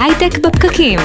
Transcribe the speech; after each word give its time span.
הייטק 0.00 0.38
בפקקים. 0.38 0.98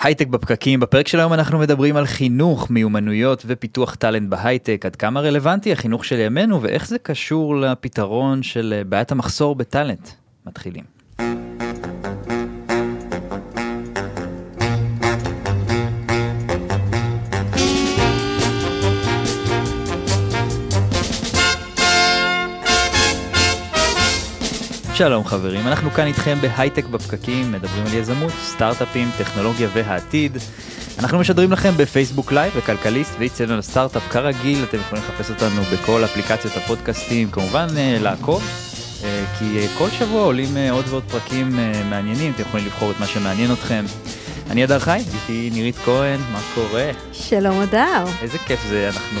הייטק 0.00 0.26
בפקקים, 0.26 0.80
בפרק 0.80 1.08
של 1.08 1.18
היום 1.18 1.32
אנחנו 1.32 1.58
מדברים 1.58 1.96
על 1.96 2.06
חינוך, 2.06 2.70
מיומנויות 2.70 3.42
ופיתוח 3.46 3.94
טאלנט 3.94 4.28
בהייטק, 4.28 4.82
עד 4.86 4.96
כמה 4.96 5.20
רלוונטי 5.20 5.72
החינוך 5.72 6.04
של 6.04 6.18
ימינו 6.18 6.62
ואיך 6.62 6.88
זה 6.88 6.98
קשור 6.98 7.56
לפתרון 7.56 8.42
של 8.42 8.82
בעיית 8.88 9.12
המחסור 9.12 9.54
בטאלנט. 9.54 10.08
מתחילים. 10.46 10.95
שלום 24.96 25.24
חברים, 25.24 25.66
אנחנו 25.66 25.90
כאן 25.90 26.06
איתכם 26.06 26.38
בהייטק 26.40 26.84
בפקקים, 26.84 27.52
מדברים 27.52 27.86
על 27.86 27.94
יזמות, 27.94 28.32
סטארט-אפים, 28.32 29.10
טכנולוגיה 29.18 29.68
והעתיד. 29.72 30.36
אנחנו 30.98 31.18
משדרים 31.18 31.52
לכם 31.52 31.70
בפייסבוק 31.76 32.32
live, 32.32 32.52
בכלכליסט 32.56 33.14
ואיצטדיון 33.18 33.58
הסטארט-אפ 33.58 34.08
כרגיל, 34.10 34.64
אתם 34.64 34.78
יכולים 34.78 35.04
לחפש 35.04 35.30
אותנו 35.30 35.62
בכל 35.62 36.04
אפליקציות 36.04 36.56
הפודקאסטים, 36.56 37.30
כמובן 37.30 37.66
אה, 37.76 37.96
לעקוב, 38.00 38.42
אה, 39.04 39.24
כי 39.38 39.58
אה, 39.58 39.66
כל 39.78 39.90
שבוע 39.90 40.24
עולים 40.24 40.56
עוד 40.70 40.84
ועוד 40.88 41.04
פרקים 41.10 41.58
מעניינים, 41.90 42.32
אתם 42.32 42.42
יכולים 42.42 42.66
לבחור 42.66 42.90
את 42.90 43.00
מה 43.00 43.06
שמעניין 43.06 43.52
אתכם. 43.52 43.84
אני 44.50 44.64
אדר 44.64 44.78
חי, 44.78 45.02
איתי 45.14 45.50
נירית 45.52 45.76
כהן, 45.76 46.20
מה 46.32 46.40
קורה? 46.54 46.90
שלום 47.12 47.60
אדר. 47.60 48.04
איזה 48.22 48.38
כיף 48.38 48.60
זה, 48.68 48.90
אנחנו 48.94 49.20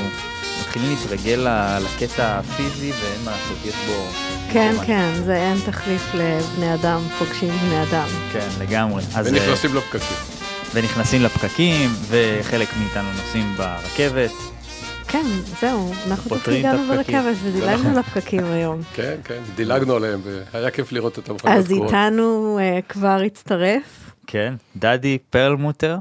מתחילים 0.66 0.90
להתרגל 0.90 1.46
לקטע 1.84 2.38
הפיזי 2.38 2.92
ואין 2.92 3.24
מה 3.24 3.30
לעשות, 3.30 3.66
יש 3.66 3.74
בו... 3.86 4.08
כן, 4.52 4.74
כן, 4.86 5.12
זה 5.24 5.36
אין 5.36 5.58
תחליף 5.66 6.14
לבני 6.14 6.74
אדם, 6.74 7.00
פוגשים 7.18 7.48
בני 7.48 7.82
אדם. 7.82 8.06
כן, 8.32 8.48
לגמרי. 8.60 9.02
ונכנסים 9.24 9.70
אה, 9.70 9.76
לפקקים. 9.76 10.16
ונכנסים 10.74 11.22
לפקקים, 11.22 11.90
וחלק 12.08 12.68
מאיתנו 12.78 13.08
נוסעים 13.12 13.54
ברכבת. 13.56 14.30
כן, 15.08 15.26
זהו, 15.60 15.92
אנחנו 16.06 16.30
פשוט 16.30 16.48
הגענו 16.48 16.88
ברכבת 16.88 17.36
ודילגנו 17.42 17.98
לפקקים 17.98 18.44
היום. 18.44 18.80
כן, 18.96 19.16
כן, 19.24 19.42
דילגנו 19.54 19.96
עליהם, 19.96 20.20
והיה 20.52 20.70
כיף 20.70 20.92
לראות 20.92 21.18
את 21.18 21.28
המכונות 21.28 21.56
אז 21.56 21.70
איתנו 21.70 22.58
uh, 22.58 22.92
כבר 22.92 23.20
הצטרף. 23.26 24.10
כן, 24.26 24.54
דדי 24.76 25.18
פרלמוטר. 25.30 25.96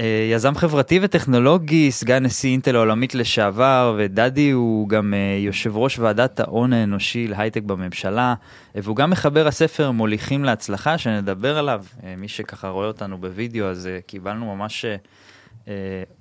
אה, 0.00 0.28
יזם 0.32 0.54
חברתי 0.54 0.98
וטכנולוגי, 1.02 1.90
סגן 1.90 2.22
נשיא 2.22 2.50
אינטל 2.50 2.76
העולמית 2.76 3.14
לשעבר, 3.14 3.94
ודדי 3.98 4.50
הוא 4.50 4.88
גם 4.88 5.14
אה, 5.14 5.38
יושב 5.38 5.76
ראש 5.76 5.98
ועדת 5.98 6.40
ההון 6.40 6.72
האנושי 6.72 7.26
להייטק 7.26 7.62
בממשלה, 7.62 8.34
והוא 8.74 8.96
גם 8.96 9.10
מחבר 9.10 9.46
הספר 9.46 9.90
מוליכים 9.90 10.44
להצלחה, 10.44 10.98
שנדבר 10.98 11.58
עליו. 11.58 11.84
אה, 12.04 12.14
מי 12.16 12.28
שככה 12.28 12.68
רואה 12.68 12.86
אותנו 12.86 13.18
בווידאו, 13.18 13.66
אז 13.66 13.88
קיבלנו 14.06 14.56
ממש 14.56 14.84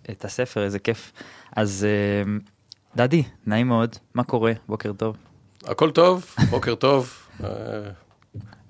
את 0.10 0.26
הספר, 0.26 0.64
איזה 0.64 0.80
כיף. 0.80 1.12
אז 1.56 1.88
דדי, 2.96 3.24
נעים 3.48 3.68
מאוד, 3.68 3.96
מה 4.14 4.24
קורה? 4.24 4.54
בוקר 4.68 4.94
טוב. 4.94 5.18
הכל 5.64 5.92
טוב, 5.92 6.26
בוקר 6.50 6.76
טוב, 6.76 7.14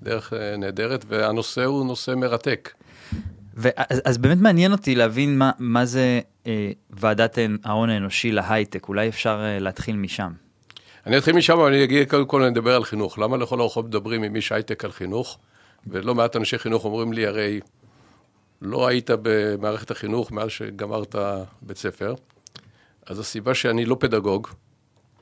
דרך 0.02 0.32
נהדרת, 0.58 1.04
והנושא 1.08 1.64
הוא 1.64 1.86
נושא 1.86 2.14
מרתק. 2.16 2.70
ואז, 3.54 4.02
אז 4.04 4.18
באמת 4.18 4.38
מעניין 4.38 4.72
אותי 4.72 4.94
להבין 4.94 5.38
מה, 5.38 5.50
מה 5.58 5.84
זה 5.84 6.20
אה, 6.46 6.70
ועדת 6.90 7.38
ההון 7.64 7.90
האנושי 7.90 8.32
להייטק, 8.32 8.88
אולי 8.88 9.08
אפשר 9.08 9.40
אה, 9.44 9.58
להתחיל 9.58 9.96
משם. 9.96 10.32
אני 11.06 11.18
אתחיל 11.18 11.36
משם, 11.36 11.52
אבל 11.52 11.66
אני 11.66 11.84
אגיד, 11.84 12.10
קודם 12.10 12.26
כל 12.26 12.42
אני 12.42 12.52
אדבר 12.52 12.76
על 12.76 12.84
חינוך. 12.84 13.18
למה 13.18 13.36
לכל 13.36 13.60
הרוחות 13.60 13.84
מדברים 13.84 14.22
עם 14.22 14.36
איש 14.36 14.52
הייטק 14.52 14.84
על 14.84 14.92
חינוך? 14.92 15.38
ולא 15.86 16.14
מעט 16.14 16.36
אנשי 16.36 16.58
חינוך 16.58 16.84
אומרים 16.84 17.12
לי, 17.12 17.26
הרי 17.26 17.60
לא 18.62 18.88
היית 18.88 19.10
במערכת 19.22 19.90
החינוך 19.90 20.32
מאז 20.32 20.50
שגמרת 20.50 21.14
בית 21.62 21.76
ספר. 21.76 22.14
אז 23.06 23.18
הסיבה 23.18 23.54
שאני 23.54 23.84
לא 23.84 23.96
פדגוג, 24.00 24.48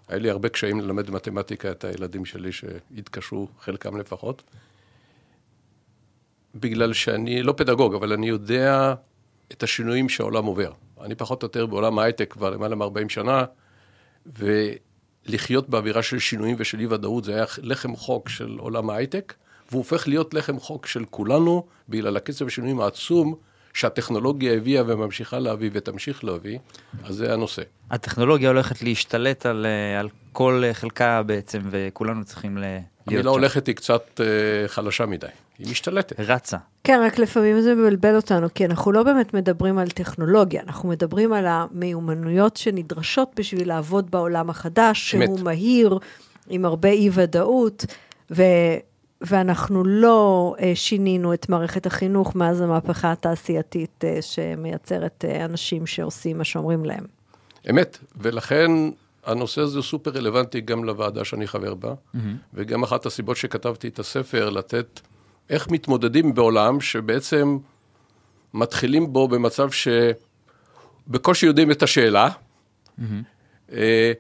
היה 0.09 0.19
לי 0.19 0.31
הרבה 0.31 0.49
קשיים 0.49 0.81
ללמד 0.81 1.11
מתמטיקה 1.11 1.71
את 1.71 1.85
הילדים 1.85 2.25
שלי 2.25 2.53
שהתקשו, 2.53 3.49
חלקם 3.61 3.97
לפחות. 3.97 4.43
בגלל 6.61 6.93
שאני 6.93 7.43
לא 7.43 7.55
פדגוג, 7.57 7.95
אבל 7.95 8.13
אני 8.13 8.29
יודע 8.29 8.95
את 9.53 9.63
השינויים 9.63 10.09
שהעולם 10.09 10.45
עובר. 10.45 10.73
אני 11.01 11.15
פחות 11.15 11.43
או 11.43 11.47
יותר 11.47 11.67
בעולם 11.67 11.99
ההייטק 11.99 12.33
כבר 12.33 12.51
למעלה 12.51 12.77
מ-40 12.77 13.09
שנה, 13.09 13.45
ולחיות 14.27 15.69
באווירה 15.69 16.03
של 16.03 16.19
שינויים 16.19 16.57
ושל 16.59 16.81
אי-ודאות 16.81 17.25
זה 17.25 17.35
היה 17.35 17.45
לחם 17.63 17.97
חוק 17.97 18.29
של 18.29 18.57
עולם 18.59 18.91
ההייטק, 18.91 19.35
והוא 19.71 19.79
הופך 19.79 20.09
להיות 20.09 20.35
לחם 20.35 20.61
חוק 20.61 20.87
של 20.87 21.05
כולנו, 21.05 21.67
בגלל 21.89 22.17
הקצב 22.17 22.47
השינויים 22.47 22.81
העצום 22.81 23.35
שהטכנולוגיה 23.75 24.53
הביאה 24.53 24.83
וממשיכה 24.87 25.39
להביא 25.39 25.71
ותמשיך 25.73 26.25
להביא, 26.25 26.59
אז 27.05 27.15
זה 27.15 27.33
הנושא. 27.33 27.63
הטכנולוגיה 27.91 28.49
הולכת 28.49 28.83
להשתלט 28.83 29.47
על, 29.47 29.67
אה, 29.67 30.01
על 30.01 30.09
כל 30.33 30.63
חלקה 30.73 31.23
בעצם, 31.23 31.61
וכולנו 31.71 32.25
צריכים 32.25 32.57
להיות 32.57 32.83
שם. 33.05 33.15
המילה 33.15 33.31
הולכת 33.31 33.67
היא 33.67 33.75
קצת 33.75 34.21
אה, 34.21 34.69
חלשה 34.69 35.07
מדי. 35.07 35.27
היא 35.59 35.71
משתלטת. 35.71 36.21
רצה. 36.21 36.57
כן, 36.85 37.01
רק 37.07 37.19
לפעמים 37.19 37.61
זה 37.61 37.75
מבלבל 37.75 38.17
אותנו, 38.17 38.47
כי 38.55 38.65
אנחנו 38.65 38.93
לא 38.93 39.03
באמת 39.03 39.35
מדברים 39.35 39.79
על 39.79 39.91
טכנולוגיה, 39.91 40.63
אנחנו 40.63 40.89
מדברים 40.89 41.33
על 41.33 41.47
המיומנויות 41.47 42.57
שנדרשות 42.57 43.31
בשביל 43.37 43.69
לעבוד 43.69 44.11
בעולם 44.11 44.51
החדש, 44.51 45.11
שהוא. 45.11 45.41
מהיר, 45.41 45.99
עם 46.49 46.65
הרבה 46.65 46.89
אי-ודאות, 46.89 47.87
ו... 48.31 48.43
ואנחנו 49.21 49.85
לא 49.85 50.55
uh, 50.59 50.63
שינינו 50.75 51.35
את 51.35 51.49
מערכת 51.49 51.87
החינוך 51.87 52.37
מאז 52.37 52.61
המהפכה 52.61 53.13
התעשייתית 53.13 54.05
uh, 54.05 54.23
שמייצרת 54.23 55.25
uh, 55.29 55.45
אנשים 55.45 55.87
שעושים 55.87 56.39
מה 56.39 56.45
שאומרים 56.45 56.85
להם. 56.85 57.05
אמת, 57.71 57.99
ולכן 58.17 58.71
הנושא 59.27 59.61
הזה 59.61 59.79
הוא 59.79 59.85
סופר 59.85 60.11
רלוונטי 60.11 60.61
גם 60.61 60.85
לוועדה 60.85 61.25
שאני 61.25 61.47
חבר 61.47 61.75
בה, 61.75 61.93
mm-hmm. 61.93 62.19
וגם 62.55 62.83
אחת 62.83 63.07
הסיבות 63.07 63.37
שכתבתי 63.37 63.89
את 63.89 63.99
הספר, 63.99 64.51
לתת 64.51 65.01
איך 65.51 65.69
מתמודדים 65.71 66.35
בעולם 66.35 66.81
שבעצם 66.81 67.59
מתחילים 68.55 69.13
בו 69.13 69.29
במצב 69.29 69.69
שבקושי 69.71 71.47
יודעים 71.47 71.71
את 71.71 71.83
השאלה, 71.83 72.29
mm-hmm. 72.29 73.03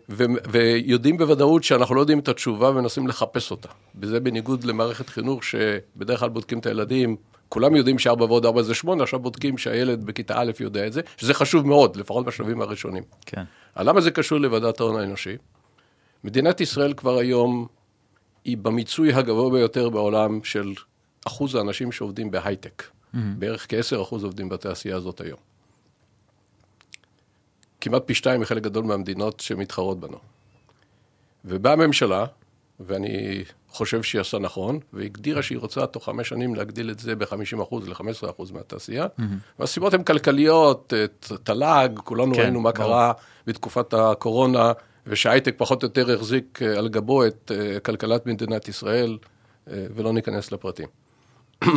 ו- 0.08 0.24
ויודעים 0.50 1.16
בוודאות 1.16 1.64
שאנחנו 1.64 1.94
לא 1.94 2.00
יודעים 2.00 2.18
את 2.18 2.28
התשובה 2.28 2.70
ומנסים 2.70 3.08
לחפש 3.08 3.50
אותה. 3.50 3.68
וזה 4.00 4.20
בניגוד 4.20 4.64
למערכת 4.64 5.08
חינוך 5.08 5.44
שבדרך 5.44 6.20
כלל 6.20 6.28
בודקים 6.28 6.58
את 6.58 6.66
הילדים, 6.66 7.16
כולם 7.48 7.76
יודעים 7.76 7.98
ש-4 7.98 8.22
ועוד 8.22 8.46
4 8.46 8.62
זה 8.62 8.74
8, 8.74 9.02
עכשיו 9.02 9.18
בודקים 9.20 9.58
שהילד 9.58 10.04
בכיתה 10.04 10.40
א' 10.40 10.50
יודע 10.60 10.86
את 10.86 10.92
זה, 10.92 11.00
שזה 11.16 11.34
חשוב 11.34 11.66
מאוד, 11.66 11.96
לפחות 11.96 12.26
בשלבים 12.26 12.62
הראשונים. 12.62 13.02
כן. 13.26 13.44
למה 13.76 14.00
זה 14.00 14.10
קשור 14.10 14.38
לוועדת 14.38 14.80
ההון 14.80 15.00
האנושי? 15.00 15.36
מדינת 16.24 16.60
ישראל 16.60 16.92
כבר 16.92 17.18
היום 17.18 17.66
היא 18.44 18.56
במיצוי 18.56 19.12
הגבוה 19.12 19.50
ביותר 19.50 19.90
בעולם 19.90 20.40
של 20.44 20.72
אחוז 21.26 21.54
האנשים 21.54 21.92
שעובדים 21.92 22.30
בהייטק. 22.30 22.82
Mm-hmm. 22.82 23.18
בערך 23.38 23.66
כ-10 23.68 24.02
אחוז 24.02 24.24
עובדים 24.24 24.48
בתעשייה 24.48 24.96
הזאת 24.96 25.20
היום. 25.20 25.47
כמעט 27.80 28.02
פי 28.06 28.14
שתיים 28.14 28.40
מחלק 28.40 28.62
גדול 28.62 28.84
מהמדינות 28.84 29.40
שמתחרות 29.40 30.00
בנו. 30.00 30.18
ובאה 31.44 31.72
הממשלה, 31.72 32.24
ואני 32.80 33.44
חושב 33.68 34.02
שהיא 34.02 34.20
עשה 34.20 34.38
נכון, 34.38 34.78
והגדירה 34.92 35.42
שהיא 35.42 35.58
רוצה 35.58 35.86
תוך 35.86 36.04
חמש 36.04 36.28
שנים 36.28 36.54
להגדיל 36.54 36.90
את 36.90 36.98
זה 36.98 37.16
ב-50% 37.16 37.76
ל-15% 37.86 38.52
מהתעשייה. 38.52 39.06
Mm-hmm. 39.06 39.22
והסיבות 39.58 39.94
הן 39.94 40.02
כלכליות, 40.02 40.92
תל"ג, 41.42 41.88
כולנו 42.04 42.34
כן, 42.34 42.40
ראינו 42.40 42.60
מה 42.60 42.72
ברור. 42.72 42.86
קרה 42.86 43.12
בתקופת 43.46 43.94
הקורונה, 43.94 44.72
ושהייטק 45.06 45.54
פחות 45.56 45.82
או 45.82 45.88
יותר 45.88 46.14
החזיק 46.14 46.60
אה, 46.62 46.78
על 46.78 46.88
גבו 46.88 47.26
את 47.26 47.52
אה, 47.54 47.80
כלכלת 47.80 48.26
מדינת 48.26 48.68
ישראל, 48.68 49.18
אה, 49.70 49.86
ולא 49.94 50.12
ניכנס 50.12 50.52
לפרטים. 50.52 50.88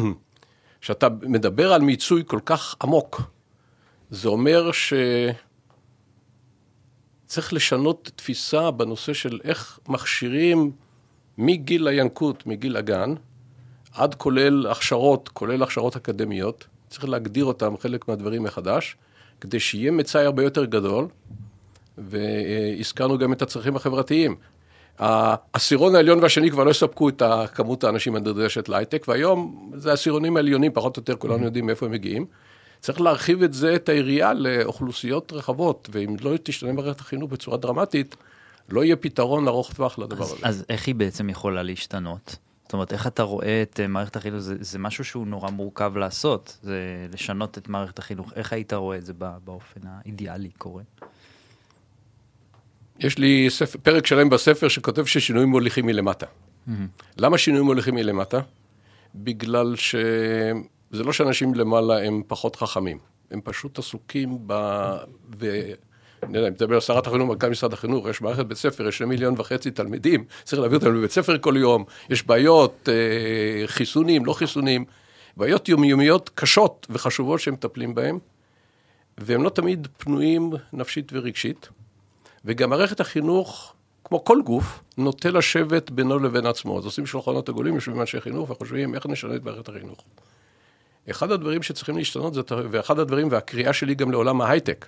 כשאתה 0.81 1.07
מדבר 1.21 1.73
על 1.73 1.81
מיצוי 1.81 2.23
כל 2.27 2.39
כך 2.45 2.75
עמוק, 2.83 3.21
זה 4.09 4.29
אומר 4.29 4.71
שצריך 7.31 7.53
לשנות 7.53 8.11
תפיסה 8.15 8.71
בנושא 8.71 9.13
של 9.13 9.39
איך 9.43 9.79
מכשירים 9.87 10.71
מגיל 11.37 11.87
הינקות, 11.87 12.47
מגיל 12.47 12.77
הגן, 12.77 13.13
עד 13.93 14.15
כולל 14.15 14.67
הכשרות, 14.67 15.29
כולל 15.29 15.63
הכשרות 15.63 15.95
אקדמיות, 15.95 16.67
צריך 16.89 17.09
להגדיר 17.09 17.45
אותם 17.45 17.77
חלק 17.77 18.07
מהדברים 18.07 18.43
מחדש, 18.43 18.95
כדי 19.41 19.59
שיהיה 19.59 19.91
מצאי 19.91 20.25
הרבה 20.25 20.43
יותר 20.43 20.65
גדול, 20.65 21.07
והזכרנו 21.97 23.17
גם 23.17 23.33
את 23.33 23.41
הצרכים 23.41 23.75
החברתיים. 23.75 24.35
העשירון 24.99 25.95
העליון 25.95 26.19
והשני 26.19 26.51
כבר 26.51 26.63
לא 26.63 26.71
יספקו 26.71 27.09
את 27.09 27.21
כמות 27.53 27.83
האנשים 27.83 28.15
הנדרשת 28.15 28.69
להייטק, 28.69 29.05
והיום 29.07 29.71
זה 29.75 29.89
העשירונים 29.89 30.37
העליונים, 30.37 30.71
פחות 30.73 30.97
או 30.97 31.01
יותר 31.01 31.15
כולנו 31.15 31.45
יודעים 31.45 31.65
מאיפה 31.65 31.85
הם 31.85 31.91
מגיעים. 31.91 32.25
צריך 32.81 33.01
להרחיב 33.01 33.43
את 33.43 33.53
זה, 33.53 33.75
את 33.75 33.89
היריעה, 33.89 34.33
לאוכלוסיות 34.33 35.31
רחבות, 35.31 35.89
ואם 35.91 36.15
לא 36.21 36.31
תשתנה 36.43 36.73
מערכת 36.73 36.99
החינוך 36.99 37.31
בצורה 37.31 37.57
דרמטית, 37.57 38.15
לא 38.69 38.83
יהיה 38.83 38.95
פתרון 38.95 39.47
ארוך 39.47 39.73
טווח 39.73 39.99
לדבר 39.99 40.23
אז, 40.23 40.31
הזה. 40.31 40.41
אז 40.43 40.65
איך 40.69 40.87
היא 40.87 40.95
בעצם 40.95 41.29
יכולה 41.29 41.63
להשתנות? 41.63 42.35
זאת 42.63 42.73
אומרת, 42.73 42.93
איך 42.93 43.07
אתה 43.07 43.23
רואה 43.23 43.61
את 43.61 43.79
מערכת 43.89 44.15
החינוך? 44.15 44.39
זה, 44.39 44.55
זה 44.59 44.79
משהו 44.79 45.03
שהוא 45.03 45.27
נורא 45.27 45.49
מורכב 45.49 45.97
לעשות, 45.97 46.57
זה 46.63 47.07
לשנות 47.13 47.57
את 47.57 47.69
מערכת 47.69 47.99
החינוך. 47.99 48.33
איך 48.35 48.53
היית 48.53 48.73
רואה 48.73 48.97
את 48.97 49.05
זה 49.05 49.13
באופן 49.43 49.79
האידיאלי 49.83 50.49
קורה? 50.57 50.83
יש 52.99 53.17
לי 53.17 53.47
ספר, 53.49 53.79
פרק 53.83 54.05
שלם 54.05 54.29
בספר 54.29 54.67
שכותב 54.67 55.05
ששינויים 55.05 55.49
מוליכים 55.49 55.85
מלמטה. 55.85 56.25
Mm-hmm. 56.25 56.71
למה 57.17 57.37
שינויים 57.37 57.65
מוליכים 57.65 57.95
מלמטה? 57.95 58.39
בגלל 59.15 59.75
שזה 60.91 61.03
לא 61.03 61.13
שאנשים 61.13 61.53
למעלה 61.55 62.03
הם 62.03 62.21
פחות 62.27 62.55
חכמים, 62.55 62.97
הם 63.31 63.41
פשוט 63.43 63.79
עסוקים 63.79 64.37
ב... 64.47 64.53
ו... 65.39 65.61
אני 66.23 66.37
יודע, 66.37 66.47
אני 66.47 66.55
מדבר 66.55 66.75
על 66.75 66.81
שרת 66.81 67.07
החינוך, 67.07 67.29
מנכ"ל 67.29 67.49
משרד 67.49 67.73
החינוך, 67.73 68.07
יש 68.07 68.21
מערכת 68.21 68.45
בית 68.45 68.57
ספר, 68.57 68.87
יש 68.87 68.97
שני 68.97 69.07
מיליון 69.07 69.33
וחצי 69.37 69.71
תלמידים, 69.71 70.25
צריך 70.43 70.59
להעביר 70.59 70.79
אותם 70.79 70.95
לבית 70.95 71.11
ספר 71.11 71.37
כל 71.37 71.53
יום, 71.57 71.83
יש 72.09 72.27
בעיות, 72.27 72.89
אה, 72.91 73.67
חיסונים, 73.67 74.25
לא 74.25 74.33
חיסונים, 74.33 74.85
בעיות 75.37 75.69
יומיומיות 75.69 76.29
קשות 76.35 76.87
וחשובות 76.89 77.39
שהם 77.39 77.53
מטפלים 77.53 77.95
בהן, 77.95 78.19
והם 79.17 79.43
לא 79.43 79.49
תמיד 79.49 79.87
פנויים 79.97 80.51
נפשית 80.73 81.11
ורגשית. 81.13 81.69
וגם 82.45 82.69
מערכת 82.69 82.99
החינוך, 82.99 83.73
כמו 84.03 84.25
כל 84.25 84.41
גוף, 84.45 84.79
נוטה 84.97 85.29
לשבת 85.29 85.91
בינו 85.91 86.19
לבין 86.19 86.45
עצמו. 86.45 86.77
אז 86.77 86.85
עושים 86.85 87.05
שולחנות 87.05 87.49
עגולים, 87.49 87.75
יושבים 87.75 88.01
אנשי 88.01 88.21
חינוך 88.21 88.49
וחושבים 88.49 88.95
איך 88.95 89.05
נשנה 89.05 89.35
את 89.35 89.43
מערכת 89.43 89.69
החינוך. 89.69 90.03
אחד 91.09 91.31
הדברים 91.31 91.63
שצריכים 91.63 91.97
להשתנות, 91.97 92.33
זה, 92.33 92.41
ואחד 92.49 92.99
הדברים, 92.99 93.27
והקריאה 93.31 93.73
שלי 93.73 93.95
גם 93.95 94.11
לעולם 94.11 94.41
ההייטק, 94.41 94.85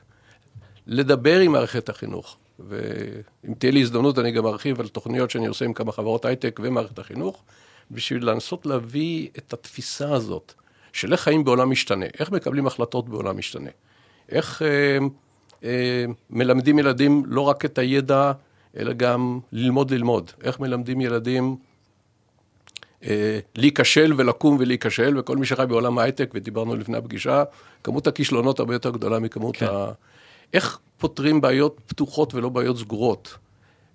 לדבר 0.88 1.40
עם 1.40 1.52
מערכת 1.52 1.90
החינוך. 1.90 2.38
ואם 2.60 3.54
תהיה 3.58 3.72
לי 3.72 3.82
הזדמנות, 3.82 4.20
אני 4.20 4.32
גם 4.32 4.46
ארחיב 4.46 4.80
על 4.80 4.88
תוכניות 4.88 5.32
שאני 5.32 5.48
עושה 5.48 5.66
עם 5.66 5.74
כמה 5.74 5.92
חברות 5.92 6.26
הייטק 6.26 6.60
ומערכת 6.64 7.00
החינוך, 7.00 7.44
בשביל 7.92 8.30
לנסות 8.30 8.66
להביא 8.66 9.28
את 9.38 9.54
התפיסה 9.54 10.14
הזאת 10.14 10.54
של 10.94 11.12
איך 11.12 11.22
חיים 11.22 11.44
בעולם 11.44 11.72
משתנה, 11.72 12.06
איך 12.20 12.32
מקבלים 12.32 12.68
החלטות 12.68 13.10
בעולם 13.10 13.38
משתנה, 13.38 13.70
איך 14.30 14.62
אה, 14.62 14.98
אה, 15.64 16.06
מלמדים 16.30 16.80
ילדים 16.80 17.24
לא 17.26 17.42
רק 17.42 17.66
את 17.66 17.78
הידע, 17.78 18.32
אלא 18.78 18.94
גם 18.94 19.40
ללמוד 19.52 19.92
ללמוד. 19.92 20.32
איך 20.44 20.60
מלמדים 20.60 21.02
ילדים 21.02 21.56
להיכשל 23.56 24.14
ולקום 24.18 24.58
ולהיכשל, 24.60 25.18
וכל 25.20 25.38
מי 25.38 25.46
שחי 25.46 25.64
בעולם 25.68 26.00
ההייטק, 26.00 26.32
ודיברנו 26.34 26.76
לפני 26.76 26.98
הפגישה, 26.98 27.44
כמות 27.84 28.08
הכישלונות 28.08 28.60
הרבה 28.60 28.76
יותר 28.76 28.90
גדולה 28.90 29.20
מכמות 29.20 29.58
כן. 29.58 29.66
ה... 29.66 29.92
איך 30.54 30.80
פותרים 30.98 31.42
בעיות 31.42 31.80
פתוחות 31.88 32.36
ולא 32.36 32.50
בעיות 32.50 32.78
סגורות, 32.78 33.38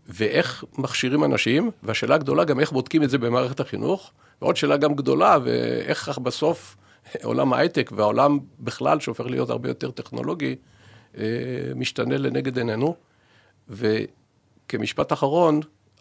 ואיך 0.09 0.65
מכשירים 0.79 1.25
אנשים, 1.25 1.71
והשאלה 1.83 2.15
הגדולה 2.15 2.45
גם 2.45 2.61
איך 2.61 2.73
בודקים 2.73 3.03
את 3.03 3.11
זה 3.11 3.19
במערכת 3.19 3.61
החינוך, 3.61 4.11
ועוד 4.43 4.57
שאלה 4.57 4.77
גם 4.77 4.95
גדולה, 4.95 5.39
ואיך 5.45 6.19
בסוף 6.19 6.77
עולם 7.23 7.53
ההייטק 7.53 7.91
והעולם 7.97 8.39
בכלל, 8.61 9.01
שהופך 9.01 9.27
להיות 9.27 9.51
הרבה 9.51 9.69
יותר 9.69 9.91
טכנולוגי, 9.91 10.57
אה, 11.19 11.25
משתנה 11.77 12.19
לנגד 12.19 12.59
עינינו. 12.59 12.97
וכמשפט 13.69 15.13
אחרון, 15.13 15.61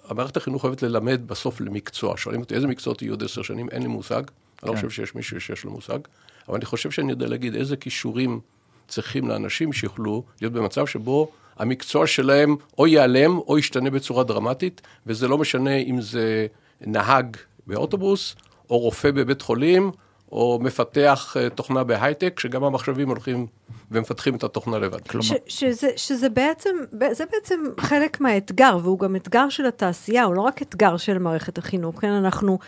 המערכת 0.09 0.37
החינוך 0.37 0.63
אוהבת 0.63 0.81
ללמד 0.81 1.21
בסוף 1.25 1.61
למקצוע. 1.61 2.17
שואלים 2.17 2.41
אותי 2.41 2.55
איזה 2.55 2.67
מקצועות 2.67 3.01
יהיו 3.01 3.13
עוד 3.13 3.23
עשר 3.23 3.41
שנים, 3.41 3.69
אין 3.69 3.81
לי 3.81 3.87
מושג. 3.87 4.23
כן. 4.25 4.33
אני 4.63 4.69
לא 4.71 4.81
כן. 4.81 4.87
חושב 4.87 4.89
שיש 4.89 5.15
מישהו 5.15 5.41
שיש 5.41 5.63
לו 5.63 5.71
מושג, 5.71 5.99
אבל 6.47 6.55
אני 6.55 6.65
חושב 6.65 6.91
שאני 6.91 7.11
יודע 7.11 7.27
להגיד 7.27 7.55
איזה 7.55 7.77
כישורים 7.77 8.39
צריכים 8.87 9.27
לאנשים 9.27 9.73
שיוכלו 9.73 10.23
להיות 10.41 10.53
במצב 10.53 10.87
שבו 10.87 11.31
המקצוע 11.57 12.07
שלהם 12.07 12.55
או 12.77 12.87
ייעלם 12.87 13.37
או 13.37 13.57
ישתנה 13.57 13.89
בצורה 13.89 14.23
דרמטית, 14.23 14.81
וזה 15.07 15.27
לא 15.27 15.37
משנה 15.37 15.75
אם 15.75 16.01
זה 16.01 16.47
נהג 16.81 17.37
באוטובוס, 17.67 18.35
או 18.69 18.79
רופא 18.79 19.11
בבית 19.11 19.41
חולים, 19.41 19.91
או 20.31 20.59
מפתח 20.61 21.35
אה, 21.39 21.49
תוכנה 21.49 21.83
בהייטק, 21.83 22.39
שגם 22.39 22.63
המחשבים 22.63 23.09
הולכים 23.09 23.47
ומפתחים 23.91 24.35
את 24.35 24.43
התוכנה 24.43 24.79
לבד. 24.79 25.07
כלומר... 25.07 25.25
ש, 25.25 25.33
שזה, 25.47 25.89
שזה 25.95 26.29
בעצם, 26.29 26.75
זה 27.11 27.23
בעצם 27.31 27.59
חלק 27.79 28.21
מהאתגר, 28.21 28.77
והוא 28.83 28.99
גם 28.99 29.15
אתגר 29.15 29.49
של 29.49 29.65
התעשייה, 29.65 30.23
הוא 30.23 30.35
לא 30.35 30.41
רק 30.41 30.61
אתגר 30.61 30.97
של 30.97 31.17
מערכת 31.17 31.57
החינוך, 31.57 32.01
כן, 32.01 32.11
אנחנו 32.11 32.59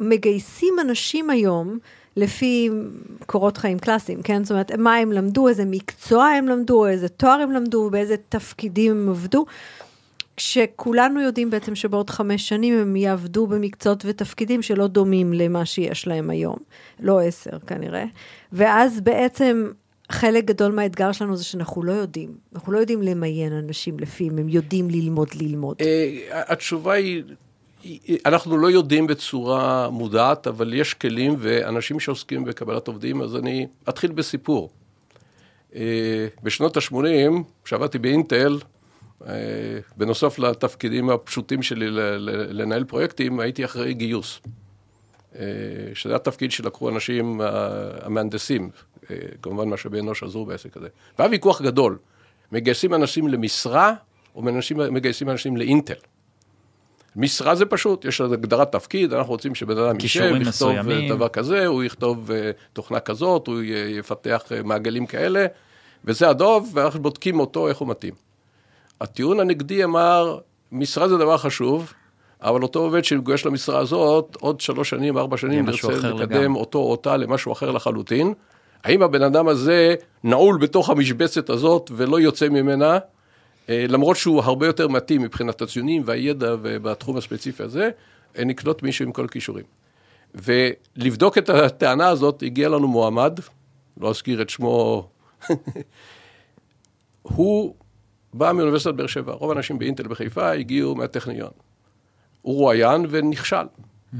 מגייסים 0.00 0.74
אנשים 0.80 1.30
היום, 1.30 1.78
לפי 2.16 2.70
קורות 3.26 3.56
חיים 3.56 3.78
קלאסיים, 3.78 4.22
כן? 4.22 4.44
זאת 4.44 4.50
אומרת, 4.50 4.72
מה 4.72 4.96
הם 4.96 5.12
למדו, 5.12 5.48
איזה 5.48 5.64
מקצוע 5.64 6.26
הם 6.26 6.48
למדו, 6.48 6.86
איזה 6.86 7.08
תואר 7.08 7.40
הם 7.40 7.52
למדו, 7.52 7.90
באיזה 7.90 8.16
תפקידים 8.28 8.92
הם 8.92 9.08
עבדו. 9.08 9.46
כשכולנו 10.36 11.20
יודעים 11.20 11.50
בעצם 11.50 11.74
שבעוד 11.74 12.10
חמש 12.10 12.48
שנים 12.48 12.78
הם 12.78 12.96
יעבדו 12.96 13.46
במקצועות 13.46 14.02
ותפקידים 14.06 14.62
שלא 14.62 14.86
דומים 14.86 15.32
למה 15.32 15.64
שיש 15.64 16.06
להם 16.06 16.30
היום, 16.30 16.56
לא 17.00 17.20
עשר 17.20 17.58
כנראה, 17.66 18.04
ואז 18.52 19.00
בעצם 19.00 19.70
חלק 20.12 20.44
גדול 20.44 20.72
מהאתגר 20.72 21.12
שלנו 21.12 21.36
זה 21.36 21.44
שאנחנו 21.44 21.82
לא 21.82 21.92
יודעים, 21.92 22.30
אנחנו 22.54 22.72
לא 22.72 22.78
יודעים 22.78 23.02
למיין 23.02 23.52
אנשים 23.52 23.98
לפי 23.98 24.28
אם 24.28 24.38
הם 24.38 24.48
יודעים 24.48 24.90
ללמוד 24.90 25.28
ללמוד. 25.34 25.76
אה, 25.80 26.42
התשובה 26.52 26.92
היא, 26.92 27.22
אנחנו 28.26 28.56
לא 28.56 28.70
יודעים 28.70 29.06
בצורה 29.06 29.90
מודעת, 29.90 30.46
אבל 30.46 30.74
יש 30.74 30.94
כלים 30.94 31.36
ואנשים 31.38 32.00
שעוסקים 32.00 32.44
בקבלת 32.44 32.88
עובדים, 32.88 33.22
אז 33.22 33.36
אני 33.36 33.66
אתחיל 33.88 34.12
בסיפור. 34.12 34.70
אה, 35.74 36.26
בשנות 36.42 36.76
ה-80, 36.76 37.32
כשעבדתי 37.64 37.98
באינטל, 37.98 38.58
בנוסף 39.96 40.38
לתפקידים 40.38 41.10
הפשוטים 41.10 41.62
שלי 41.62 41.86
לנהל 42.50 42.84
פרויקטים, 42.84 43.40
הייתי 43.40 43.64
אחראי 43.64 43.94
גיוס. 43.94 44.40
אה, 45.38 45.44
שזה 45.94 46.16
התפקיד 46.16 46.52
שלקחו 46.52 46.88
אנשים, 46.88 47.40
המהנדסים, 48.02 48.70
אה, 49.10 49.16
כמובן 49.42 49.68
משאבי 49.68 50.00
אנוש 50.00 50.22
עזרו 50.22 50.46
בעסק 50.46 50.76
הזה. 50.76 50.88
והיה 51.18 51.30
ויכוח 51.30 51.62
גדול, 51.62 51.98
מגייסים 52.52 52.94
אנשים 52.94 53.28
למשרה, 53.28 53.94
או 54.34 54.42
מגייסים 54.90 55.30
אנשים 55.30 55.56
לאינטל. 55.56 55.94
משרה 57.16 57.54
זה 57.54 57.66
פשוט, 57.66 58.04
יש 58.04 58.20
הגדרת 58.20 58.72
תפקיד, 58.72 59.12
אנחנו 59.12 59.32
רוצים 59.32 59.54
שבן 59.54 59.78
אדם 59.78 59.96
יישב, 60.00 60.34
יכתוב 60.40 60.76
דבר 61.08 61.28
כזה, 61.28 61.66
הוא 61.66 61.84
יכתוב 61.84 62.30
תוכנה 62.72 63.00
כזאת, 63.00 63.46
הוא 63.46 63.62
יפתח 63.98 64.42
מעגלים 64.64 65.06
כאלה, 65.06 65.46
וזה 66.04 66.28
הדוב, 66.28 66.70
ואנחנו 66.74 67.02
בודקים 67.02 67.40
אותו, 67.40 67.68
איך 67.68 67.78
הוא 67.78 67.88
מתאים. 67.88 68.14
הטיעון 69.00 69.40
הנגדי 69.40 69.84
אמר, 69.84 70.38
משרה 70.72 71.08
זה 71.08 71.16
דבר 71.16 71.38
חשוב, 71.38 71.92
אבל 72.42 72.62
אותו 72.62 72.78
עובד 72.78 73.04
שמגויש 73.04 73.46
למשרה 73.46 73.78
הזאת, 73.78 74.36
עוד 74.40 74.60
שלוש 74.60 74.90
שנים, 74.90 75.18
ארבע 75.18 75.36
שנים, 75.36 75.66
נרצה 75.66 75.88
לקדם 75.88 76.18
לגמרי. 76.18 76.60
אותו 76.60 76.78
או 76.78 76.90
אותה 76.90 77.16
למשהו 77.16 77.52
אחר 77.52 77.70
לחלוטין. 77.70 78.34
האם 78.84 79.02
הבן 79.02 79.22
אדם 79.22 79.48
הזה 79.48 79.94
נעול 80.24 80.58
בתוך 80.58 80.90
המשבצת 80.90 81.50
הזאת 81.50 81.90
ולא 81.96 82.20
יוצא 82.20 82.48
ממנה, 82.48 82.98
אה, 83.68 83.84
למרות 83.88 84.16
שהוא 84.16 84.42
הרבה 84.42 84.66
יותר 84.66 84.88
מתאים 84.88 85.22
מבחינת 85.22 85.62
הציונים 85.62 86.02
והידע 86.04 86.54
ובתחום 86.62 87.16
הספציפי 87.16 87.62
הזה, 87.62 87.90
אה, 88.38 88.44
נקלוט 88.44 88.82
מישהו 88.82 89.04
עם 89.04 89.12
כל 89.12 89.24
הכישורים. 89.24 89.64
ולבדוק 90.34 91.38
את 91.38 91.48
הטענה 91.48 92.08
הזאת, 92.08 92.42
הגיע 92.42 92.68
לנו 92.68 92.88
מועמד, 92.88 93.40
לא 94.00 94.10
אזכיר 94.10 94.42
את 94.42 94.50
שמו, 94.50 95.08
הוא 97.22 97.74
בא 98.34 98.52
מאוניברסיטת 98.52 98.94
באר 98.94 99.06
שבע, 99.06 99.32
רוב 99.32 99.50
האנשים 99.50 99.78
באינטל 99.78 100.08
בחיפה 100.08 100.50
הגיעו 100.50 100.94
מהטכניון. 100.94 101.50
הוא 102.42 102.56
רואיין 102.56 103.06
ונכשל. 103.10 103.56
Mm-hmm. 103.56 104.16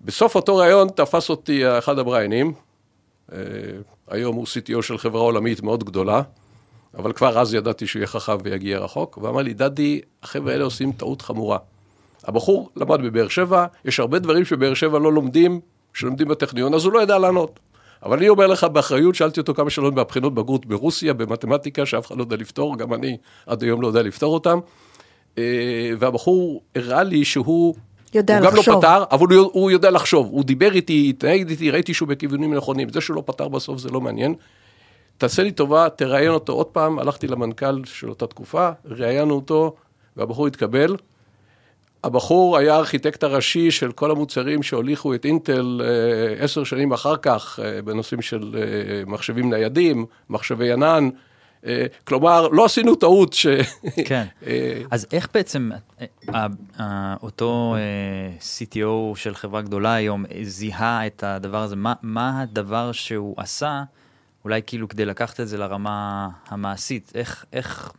בסוף 0.00 0.34
אותו 0.34 0.56
ראיון 0.56 0.88
תפס 0.88 1.30
אותי 1.30 1.78
אחד 1.78 1.98
הבריינים, 1.98 2.52
אה, 3.32 3.38
היום 4.08 4.36
הוא 4.36 4.46
CTO 4.46 4.82
של 4.82 4.98
חברה 4.98 5.20
עולמית 5.20 5.62
מאוד 5.62 5.84
גדולה, 5.84 6.22
אבל 6.94 7.12
כבר 7.12 7.38
אז 7.38 7.54
ידעתי 7.54 7.86
שהוא 7.86 8.00
יהיה 8.00 8.06
חכם 8.06 8.36
ויגיע 8.42 8.78
רחוק, 8.78 9.18
ואמר 9.22 9.42
לי, 9.42 9.54
דדי, 9.54 10.00
החבר'ה 10.22 10.52
האלה 10.52 10.64
עושים 10.64 10.92
טעות 10.92 11.22
חמורה. 11.22 11.58
הבחור 12.24 12.70
למד 12.76 13.00
בבאר 13.00 13.28
שבע, 13.28 13.66
יש 13.84 14.00
הרבה 14.00 14.18
דברים 14.18 14.44
שבאר 14.44 14.74
שבע 14.74 14.98
לא 14.98 15.12
לומדים, 15.12 15.60
שלומדים 15.94 16.28
בטכניון, 16.28 16.74
אז 16.74 16.84
הוא 16.84 16.92
לא 16.92 17.02
ידע 17.02 17.18
לענות. 17.18 17.60
אבל 18.02 18.16
אני 18.16 18.28
אומר 18.28 18.46
לך 18.46 18.64
באחריות, 18.64 19.14
שאלתי 19.14 19.40
אותו 19.40 19.54
כמה 19.54 19.70
שאלות 19.70 19.94
מהבחינות 19.94 20.34
בגרות 20.34 20.66
ברוסיה, 20.66 21.14
במתמטיקה, 21.14 21.86
שאף 21.86 22.06
אחד 22.06 22.16
לא 22.16 22.22
יודע 22.22 22.36
לפתור, 22.36 22.78
גם 22.78 22.94
אני 22.94 23.16
עד 23.46 23.62
היום 23.62 23.82
לא 23.82 23.86
יודע 23.86 24.02
לפתור 24.02 24.34
אותם. 24.34 24.58
אה, 25.38 25.90
והבחור 25.98 26.62
הראה 26.76 27.02
לי 27.02 27.24
שהוא... 27.24 27.74
יודע 28.14 28.38
הוא 28.38 28.46
לחשוב. 28.46 28.64
גם 28.66 28.72
לא 28.74 28.78
פתר, 28.78 29.04
אבל 29.10 29.36
הוא, 29.36 29.50
הוא 29.52 29.70
יודע 29.70 29.90
לחשוב. 29.90 30.26
הוא 30.30 30.44
דיבר 30.44 30.72
איתי, 30.72 31.06
התנהג 31.10 31.50
איתי, 31.50 31.70
ראיתי 31.70 31.94
שהוא 31.94 32.08
בכיוונים 32.08 32.54
נכונים. 32.54 32.88
זה 32.88 33.00
שהוא 33.00 33.16
לא 33.16 33.22
פתר 33.26 33.48
בסוף 33.48 33.78
זה 33.78 33.88
לא 33.88 34.00
מעניין. 34.00 34.34
תעשה 35.18 35.42
לי 35.42 35.52
טובה, 35.52 35.88
תראיין 35.88 36.30
אותו 36.30 36.52
עוד 36.52 36.66
פעם. 36.66 36.98
הלכתי 36.98 37.28
למנכ"ל 37.28 37.84
של 37.84 38.08
אותה 38.08 38.26
תקופה, 38.26 38.70
ראיינו 38.84 39.34
אותו, 39.34 39.74
והבחור 40.16 40.46
התקבל. 40.46 40.96
הבחור 42.04 42.58
היה 42.58 42.74
הארכיטקט 42.74 43.22
הראשי 43.22 43.70
של 43.70 43.92
כל 43.92 44.10
המוצרים 44.10 44.62
שהוליכו 44.62 45.14
את 45.14 45.24
אינטל 45.24 45.80
אה, 45.84 46.44
עשר 46.44 46.64
שנים 46.64 46.92
אחר 46.92 47.16
כך, 47.16 47.60
אה, 47.62 47.82
בנושאים 47.82 48.22
של 48.22 48.56
אה, 48.58 49.02
מחשבים 49.06 49.50
ניידים, 49.50 50.06
מחשבי 50.30 50.72
ענן, 50.72 51.08
כלומר, 52.04 52.48
לא 52.48 52.64
עשינו 52.64 52.94
טעות 52.94 53.32
ש... 53.32 53.46
כן. 54.06 54.24
אז 54.90 55.06
איך 55.12 55.28
בעצם 55.34 55.70
אותו 57.22 57.76
CTO 58.38 59.16
של 59.16 59.34
חברה 59.34 59.62
גדולה 59.62 59.94
היום 59.94 60.24
זיהה 60.42 61.06
את 61.06 61.24
הדבר 61.24 61.62
הזה? 61.62 61.76
מה, 61.76 61.92
מה 62.02 62.42
הדבר 62.42 62.92
שהוא 62.92 63.34
עשה, 63.36 63.82
אולי 64.44 64.60
כאילו 64.66 64.88
כדי 64.88 65.04
לקחת 65.04 65.40
את 65.40 65.48
זה 65.48 65.58
לרמה 65.58 66.28
המעשית? 66.48 67.12
איך, 67.14 67.44
איך 67.52 67.92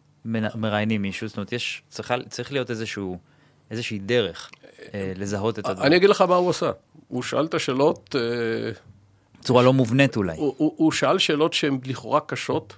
מראיינים 0.56 1.02
מישהו? 1.02 1.28
זאת 1.28 1.38
אומרת, 1.38 1.52
יש, 1.52 1.84
צריך 2.30 2.52
להיות 2.52 2.70
איזשהו, 2.70 3.18
איזושהי 3.72 4.00
דרך 4.00 4.50
לזהות 4.94 5.60
את 5.60 5.68
הדבר. 5.68 5.84
אני 5.84 5.96
אגיד 5.96 6.10
לך 6.10 6.22
מה 6.22 6.36
הוא 6.36 6.50
עשה. 6.50 6.72
הוא 7.08 7.24
שאל 7.24 7.46
את 7.46 7.54
השאלות... 7.54 8.16
בצורה 9.40 9.64
לא 9.64 9.74
מובנית 9.74 10.18
אולי. 10.18 10.38
הוא, 10.38 10.54
הוא, 10.58 10.74
הוא 10.78 10.92
שאל 10.92 11.20
שאלות 11.20 11.54
שהן 11.54 11.80
לכאורה 11.86 12.20
קשות, 12.20 12.74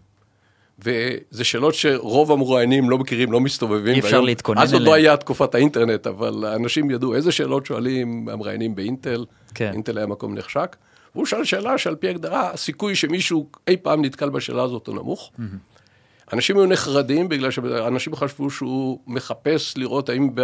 וזה 0.80 1.44
שאלות 1.44 1.74
שרוב 1.74 2.32
המרואיינים 2.32 2.90
לא 2.90 2.98
מכירים, 2.98 3.32
לא 3.32 3.40
מסתובבים. 3.40 3.94
אי 3.94 4.00
אפשר 4.00 4.12
והיום, 4.12 4.26
להתכונן 4.26 4.58
אליהן. 4.58 4.68
אז 4.68 4.74
עוד 4.74 4.82
לא 4.82 4.94
היה 4.94 5.18
תקופת 5.18 5.56
האינטרנט, 5.56 6.08
אבל 6.08 6.46
אנשים 6.46 6.92
ידעו 6.92 7.16
איזה 7.16 7.32
שאלות 7.32 7.66
שואלים 7.66 8.30
המראיינים 8.30 8.76
באינטל, 8.76 9.26
כן. 9.56 9.72
אינטל 9.74 9.98
היה 9.98 10.08
מקום 10.08 10.36
נחשק. 10.36 10.76
והוא 11.16 11.26
שאל 11.26 11.44
שאלה 11.44 11.78
שעל 11.78 11.96
פי 11.96 12.08
הגדרה, 12.08 12.52
הסיכוי 12.52 12.96
שמישהו 12.96 13.50
אי 13.68 13.78
פעם 13.78 14.06
נתקל 14.06 14.30
בשאלה 14.30 14.64
הזאת 14.64 14.88
הוא 14.88 14.96
נמוך. 14.96 15.32
Mm-hmm. 15.36 16.34
אנשים 16.34 16.58
היו 16.58 16.66
נחרדים 16.66 17.30
בגלל 17.30 17.52
שאנשים 17.52 18.16
חשבו 18.16 18.50
שהוא 18.50 19.00
מחפש 19.08 19.78
לראות 19.78 20.10
האם 20.10 20.36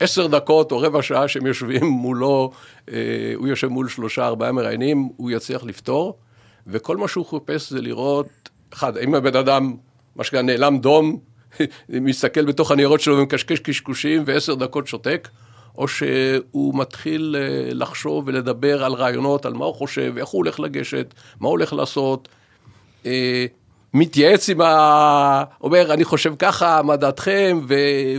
עשר 0.00 0.26
דקות 0.26 0.72
או 0.72 0.78
רבע 0.78 1.02
שעה 1.02 1.28
שהם 1.28 1.46
יושבים 1.46 1.86
מולו, 1.86 2.50
אה, 2.90 2.96
הוא 3.34 3.48
יושב 3.48 3.68
מול 3.68 3.88
שלושה, 3.88 4.26
ארבעה 4.26 4.52
מראיינים, 4.52 5.08
הוא 5.16 5.30
יצליח 5.30 5.64
לפתור, 5.64 6.18
וכל 6.66 6.96
מה 6.96 7.08
שהוא 7.08 7.26
חיפש 7.26 7.70
זה 7.70 7.80
לראות, 7.80 8.26
אחד, 8.72 8.96
האם 8.96 9.14
הבן 9.14 9.36
אדם, 9.36 9.76
מה 10.16 10.24
שנקרא, 10.24 10.42
נעלם 10.42 10.78
דום, 10.78 11.18
מסתכל 11.88 12.44
בתוך 12.44 12.70
הניירות 12.70 13.00
שלו 13.00 13.18
ומקשקש 13.18 13.58
קשקושים 13.58 14.22
ועשר 14.26 14.54
דקות 14.54 14.86
שותק, 14.86 15.28
או 15.78 15.88
שהוא 15.88 16.78
מתחיל 16.78 17.36
אה, 17.38 17.74
לחשוב 17.74 18.24
ולדבר 18.26 18.84
על 18.84 18.92
רעיונות, 18.92 19.46
על 19.46 19.52
מה 19.52 19.64
הוא 19.64 19.74
חושב, 19.74 20.14
איך 20.16 20.28
הוא 20.28 20.38
הולך 20.38 20.60
לגשת, 20.60 21.14
מה 21.40 21.48
הוא 21.48 21.52
הולך 21.52 21.72
לעשות. 21.72 22.28
אה, 23.94 24.00
מתייעץ 24.00 24.48
עם 24.48 24.60
ה... 24.60 25.44
אומר, 25.60 25.92
אני 25.92 26.04
חושב 26.04 26.34
ככה, 26.38 26.82
מה 26.82 26.96
דעתכם, 26.96 27.60
ו... 27.68 27.74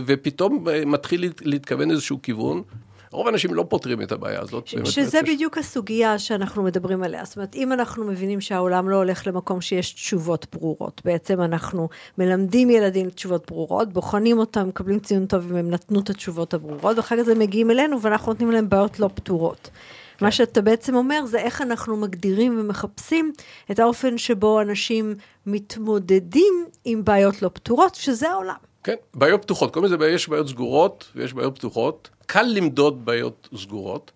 ופתאום 0.06 0.64
מתחיל 0.86 1.32
להתכוון 1.42 1.90
איזשהו 1.90 2.22
כיוון. 2.22 2.62
רוב 3.10 3.26
האנשים 3.26 3.54
לא 3.54 3.64
פותרים 3.68 4.02
את 4.02 4.12
הבעיה 4.12 4.40
הזאת. 4.40 4.66
ש- 4.66 4.74
שזה 4.84 5.18
באמת 5.22 5.34
בדיוק 5.34 5.58
הסוגיה 5.58 6.18
שאנחנו 6.18 6.62
מדברים 6.62 7.02
עליה. 7.02 7.24
זאת 7.24 7.36
אומרת, 7.36 7.54
אם 7.54 7.72
אנחנו 7.72 8.04
מבינים 8.04 8.40
שהעולם 8.40 8.88
לא 8.88 8.96
הולך 8.96 9.26
למקום 9.26 9.60
שיש 9.60 9.92
תשובות 9.92 10.46
ברורות, 10.52 11.00
בעצם 11.04 11.40
אנחנו 11.40 11.88
מלמדים 12.18 12.70
ילדים 12.70 13.10
תשובות 13.10 13.46
ברורות, 13.46 13.92
בוחנים 13.92 14.38
אותם, 14.38 14.68
מקבלים 14.68 15.00
ציון 15.00 15.26
טוב 15.26 15.50
אם 15.50 15.56
הם 15.56 15.70
נתנו 15.70 16.00
את 16.00 16.10
התשובות 16.10 16.54
הברורות, 16.54 16.96
ואחר 16.96 17.22
כך 17.22 17.28
הם 17.28 17.38
מגיעים 17.38 17.70
אלינו 17.70 18.02
ואנחנו 18.02 18.32
נותנים 18.32 18.50
להם 18.50 18.68
בעיות 18.68 19.00
לא 19.00 19.10
פתורות. 19.14 19.70
כן. 20.18 20.24
מה 20.24 20.30
שאתה 20.30 20.60
בעצם 20.62 20.94
אומר 20.94 21.26
זה 21.26 21.38
איך 21.38 21.62
אנחנו 21.62 21.96
מגדירים 21.96 22.60
ומחפשים 22.60 23.32
את 23.70 23.78
האופן 23.78 24.18
שבו 24.18 24.60
אנשים 24.60 25.14
מתמודדים 25.46 26.66
עם 26.84 27.04
בעיות 27.04 27.42
לא 27.42 27.50
פתורות, 27.52 27.94
שזה 27.94 28.30
העולם. 28.30 28.54
כן, 28.84 28.94
בעיות 29.14 29.42
פתוחות. 29.42 29.72
קוראים 29.72 29.92
לזה, 29.92 30.08
יש 30.08 30.28
בעיות 30.28 30.48
סגורות 30.48 31.10
ויש 31.16 31.34
בעיות 31.34 31.58
פתוחות. 31.58 32.08
קל 32.26 32.42
למדוד 32.42 33.04
בעיות 33.04 33.48
סגורות, 33.56 34.10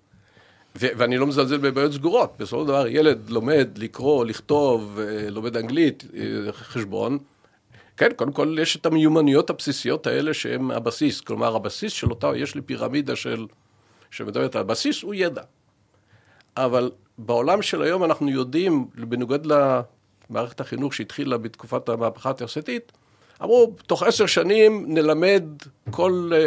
ו- 0.76 0.86
ואני 0.96 1.18
לא 1.18 1.26
מזלזל 1.26 1.56
בבעיות 1.58 1.92
סגורות. 1.92 2.32
בסופו 2.38 2.62
של 2.62 2.68
דבר, 2.68 2.86
ילד 2.86 3.30
לומד 3.30 3.68
לקרוא, 3.76 4.24
לכתוב, 4.24 4.98
אה, 5.00 5.30
לומד 5.30 5.56
אנגלית, 5.56 6.04
אה, 6.16 6.52
חשבון. 6.52 7.18
כן, 7.96 8.08
קודם 8.16 8.32
כל 8.32 8.56
יש 8.60 8.76
את 8.76 8.86
המיומנויות 8.86 9.50
הבסיסיות 9.50 10.06
האלה 10.06 10.34
שהן 10.34 10.70
הבסיס. 10.70 11.20
כלומר, 11.20 11.56
הבסיס 11.56 11.92
של 11.92 12.10
אותה, 12.10 12.30
יש 12.36 12.54
לי 12.54 12.60
פירמידה 12.60 13.16
של, 13.16 13.46
שמדברת 14.10 14.54
על 14.54 14.60
הבסיס 14.60 15.02
הוא 15.02 15.14
ידע. 15.14 15.42
אבל 16.56 16.90
בעולם 17.18 17.62
של 17.62 17.82
היום 17.82 18.04
אנחנו 18.04 18.30
יודעים, 18.30 18.86
בניגוד 18.94 19.46
למערכת 20.30 20.60
החינוך 20.60 20.94
שהתחילה 20.94 21.38
בתקופת 21.38 21.88
המהפכה 21.88 22.30
התעשייתית, 22.30 22.92
אמרו, 23.42 23.72
תוך 23.86 24.02
עשר 24.02 24.26
שנים 24.26 24.84
נלמד 24.88 25.44
כל 25.90 26.30
אה, 26.32 26.38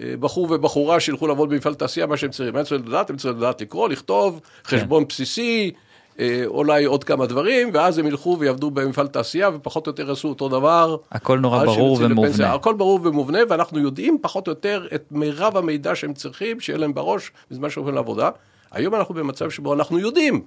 אה, 0.00 0.16
בחור 0.20 0.46
ובחורה 0.50 1.00
שילכו 1.00 1.26
לעבוד 1.26 1.50
במפעל 1.50 1.74
תעשייה, 1.74 2.06
מה 2.06 2.16
שהם 2.16 2.30
צריכים. 2.30 2.56
הם 2.56 2.64
צריכים 2.64 2.88
לדעת, 2.88 3.10
הם 3.10 3.16
צריכים 3.16 3.38
לדעת 3.38 3.60
לקרוא, 3.60 3.88
לכתוב, 3.88 4.40
כן. 4.64 4.76
חשבון 4.76 5.04
בסיסי, 5.08 5.72
אה, 6.18 6.42
אולי 6.46 6.84
עוד 6.84 7.04
כמה 7.04 7.26
דברים, 7.26 7.70
ואז 7.72 7.98
הם 7.98 8.06
ילכו 8.06 8.36
ויעבדו 8.40 8.70
במפעל 8.70 9.08
תעשייה, 9.08 9.50
ופחות 9.54 9.86
או 9.86 9.90
יותר 9.90 10.08
יעשו 10.08 10.28
אותו 10.28 10.48
דבר. 10.48 10.96
הכל 11.12 11.38
נורא 11.38 11.64
ברור 11.64 11.98
ומובנה. 12.00 12.28
לפנסיה. 12.28 12.54
הכל 12.54 12.74
ברור 12.74 13.00
ומובנה, 13.02 13.38
ואנחנו 13.48 13.78
יודעים 13.78 14.18
פחות 14.22 14.46
או 14.46 14.52
יותר 14.52 14.86
את 14.94 15.04
מירב 15.10 15.56
המידע 15.56 15.94
שהם 15.94 16.14
צריכים, 16.14 16.60
שיהיה 16.60 16.78
להם 16.78 16.94
בראש 16.94 17.30
בזמן 17.50 17.70
שעוברים 17.70 17.94
לעבודה. 17.94 18.30
היום 18.72 18.94
אנחנו 18.94 19.14
במצב 19.14 19.50
שבו 19.50 19.74
אנחנו 19.74 19.98
יודעים. 19.98 20.44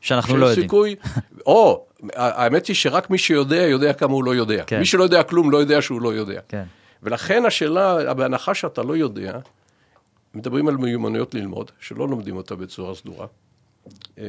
שאנחנו 0.00 0.36
לא 0.36 0.46
יודעים. 0.46 0.64
סיכוי, 0.64 0.96
או, 1.46 1.86
האמת 2.14 2.66
היא 2.66 2.76
שרק 2.76 3.10
מי 3.10 3.18
שיודע, 3.18 3.62
יודע 3.62 3.92
כמה 3.92 4.12
הוא 4.12 4.24
לא 4.24 4.34
יודע. 4.34 4.64
כן. 4.66 4.78
מי 4.78 4.86
שלא 4.86 5.02
יודע 5.02 5.22
כלום, 5.22 5.50
לא 5.50 5.58
יודע 5.58 5.82
שהוא 5.82 6.02
לא 6.02 6.14
יודע. 6.14 6.40
כן. 6.48 6.64
ולכן 7.02 7.44
השאלה, 7.46 8.14
בהנחה 8.14 8.54
שאתה 8.54 8.82
לא 8.82 8.96
יודע, 8.96 9.38
מדברים 10.34 10.68
על 10.68 10.76
מיומנויות 10.76 11.34
ללמוד, 11.34 11.70
שלא 11.80 12.08
לומדים 12.08 12.36
אותה 12.36 12.56
בצורה 12.56 12.94
סדורה. 12.94 13.26
אה, 14.18 14.24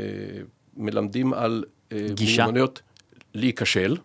מלמדים 0.78 1.34
על 1.34 1.64
אה, 1.92 2.08
גישה. 2.14 2.42
מיומנויות 2.44 2.82
להיכשל. 3.34 3.98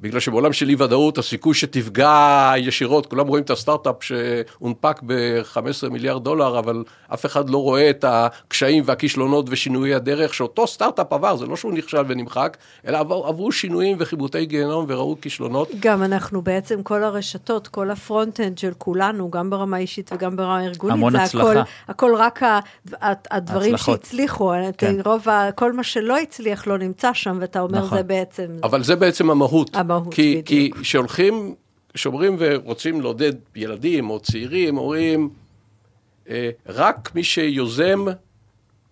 בגלל 0.00 0.20
שבעולם 0.20 0.52
של 0.52 0.68
אי 0.68 0.74
ודאות 0.78 1.18
הסיכוי 1.18 1.54
שתפגע 1.54 2.52
ישירות, 2.56 3.06
כולם 3.06 3.26
רואים 3.26 3.44
את 3.44 3.50
הסטארט-אפ 3.50 3.96
שהונפק 4.00 5.00
ב-15 5.06 5.88
מיליארד 5.90 6.24
דולר, 6.24 6.58
אבל 6.58 6.84
אף 7.14 7.26
אחד 7.26 7.50
לא 7.50 7.58
רואה 7.58 7.90
את 7.90 8.04
הקשיים 8.08 8.82
והכישלונות 8.86 9.46
ושינויי 9.48 9.94
הדרך 9.94 10.34
שאותו 10.34 10.66
סטארט-אפ 10.66 11.12
עבר, 11.12 11.36
זה 11.36 11.46
לא 11.46 11.56
שהוא 11.56 11.72
נכשל 11.72 12.02
ונמחק, 12.08 12.56
אלא 12.86 12.98
עבר, 12.98 13.26
עברו 13.26 13.52
שינויים 13.52 13.96
וחיבוטי 14.00 14.46
גיהנום 14.46 14.84
וראו 14.88 15.16
כישלונות. 15.20 15.68
גם 15.80 16.02
אנחנו 16.02 16.42
בעצם, 16.42 16.82
כל 16.82 17.04
הרשתות, 17.04 17.68
כל 17.68 17.90
ה 17.90 17.97
front-end 17.97 18.58
של 18.58 18.72
כולנו, 18.78 19.30
גם 19.30 19.50
ברמה 19.50 19.78
אישית 19.78 20.10
וגם 20.12 20.36
ברמה 20.36 20.64
ארגונית, 20.64 20.96
המון 20.96 21.12
זה 21.12 21.22
הצלחה. 21.22 21.50
הכל, 21.50 21.60
הכל 21.88 22.14
רק 22.18 22.42
הדברים 23.30 23.74
הצלחות. 23.74 24.02
שהצליחו, 24.02 24.52
כן. 24.78 24.96
רוב, 25.04 25.26
כל 25.54 25.72
מה 25.72 25.82
שלא 25.82 26.18
הצליח 26.18 26.66
לא 26.66 26.78
נמצא 26.78 27.12
שם, 27.12 27.38
ואתה 27.40 27.60
אומר 27.60 27.78
נכון. 27.78 27.98
זה 27.98 28.04
בעצם... 28.04 28.46
אבל 28.62 28.82
זה 28.82 28.96
בעצם 28.96 29.30
המהות. 29.30 29.76
המהות, 29.90 30.14
כי, 30.14 30.30
בדיוק. 30.30 30.46
כי 30.76 30.82
כשהולכים, 30.82 31.54
כשאומרים 31.94 32.36
ורוצים 32.38 33.00
לעודד 33.00 33.32
ילדים 33.56 34.10
או 34.10 34.20
צעירים, 34.20 34.78
אומרים, 34.78 35.30
אה, 36.28 36.50
רק 36.66 37.10
מי 37.14 37.24
שיוזם 37.24 38.04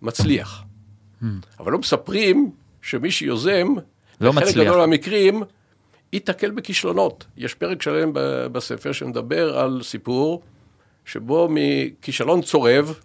מצליח. 0.01 0.63
Hmm. 1.21 1.25
אבל 1.59 1.71
לא 1.71 1.77
מספרים 1.79 2.51
שמי 2.81 3.11
שיוזם, 3.11 3.67
לא 4.21 4.33
מצליח. 4.33 4.49
בחלק 4.49 4.65
גדול 4.65 4.77
מהמקרים, 4.77 5.43
ייתקל 6.13 6.51
בכישלונות. 6.51 7.25
יש 7.37 7.53
פרק 7.53 7.81
שלם 7.81 8.11
בספר 8.51 8.91
שמדבר 8.91 9.59
על 9.59 9.83
סיפור 9.83 10.41
שבו 11.05 11.47
מכישלון 11.51 12.41
צורב, 12.41 12.99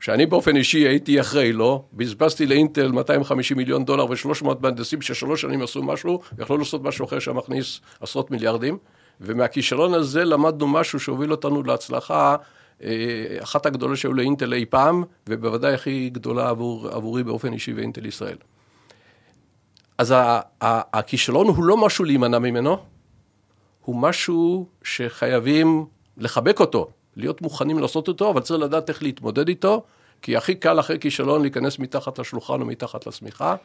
שאני 0.00 0.26
באופן 0.26 0.56
אישי 0.56 0.78
הייתי 0.78 1.20
אחראי 1.20 1.52
לו, 1.52 1.84
בזבזתי 1.92 2.46
לאינטל 2.46 2.92
250 2.92 3.56
מיליון 3.56 3.84
דולר 3.84 4.06
ו-300 4.06 4.46
מהנדסים 4.60 5.02
ששלוש 5.02 5.40
שנים 5.40 5.62
עשו 5.62 5.82
משהו, 5.82 6.20
ויכלו 6.36 6.58
לעשות 6.58 6.82
משהו 6.82 7.04
אחר 7.04 7.18
שמכניס 7.18 7.80
עשרות 8.00 8.30
מיליארדים, 8.30 8.78
ומהכישלון 9.20 9.94
הזה 9.94 10.24
למדנו 10.24 10.66
משהו 10.66 11.00
שהוביל 11.00 11.30
אותנו 11.30 11.62
להצלחה, 11.62 12.36
אה, 12.82 13.36
אחת 13.42 13.66
הגדולות 13.66 13.98
שהיו 13.98 14.14
לאינטל 14.14 14.54
אי 14.54 14.64
פעם, 14.64 15.04
ובוודאי 15.28 15.74
הכי 15.74 16.10
גדולה 16.12 16.48
עבור, 16.48 16.88
עבורי 16.88 17.22
באופן 17.22 17.52
אישי 17.52 17.72
ואינטל 17.72 18.06
ישראל. 18.06 18.36
אז 19.98 20.14
הכישלון 20.62 21.48
הוא 21.48 21.64
לא 21.64 21.76
משהו 21.76 22.04
להימנע 22.04 22.38
ממנו, 22.38 22.78
הוא 23.84 23.96
משהו 23.96 24.66
שחייבים 24.82 25.86
לחבק 26.16 26.60
אותו. 26.60 26.90
להיות 27.16 27.42
מוכנים 27.42 27.78
לעשות 27.78 28.08
אותו, 28.08 28.30
אבל 28.30 28.40
צריך 28.40 28.60
לדעת 28.60 28.88
איך 28.88 29.02
להתמודד 29.02 29.48
איתו, 29.48 29.84
כי 30.22 30.36
הכי 30.36 30.54
קל 30.54 30.80
אחרי 30.80 30.98
כישלון 30.98 31.42
להיכנס 31.42 31.78
מתחת 31.78 32.18
לשולחן 32.18 32.60
או 32.60 32.66
מתחת 32.66 33.06
לשמיכה. 33.06 33.56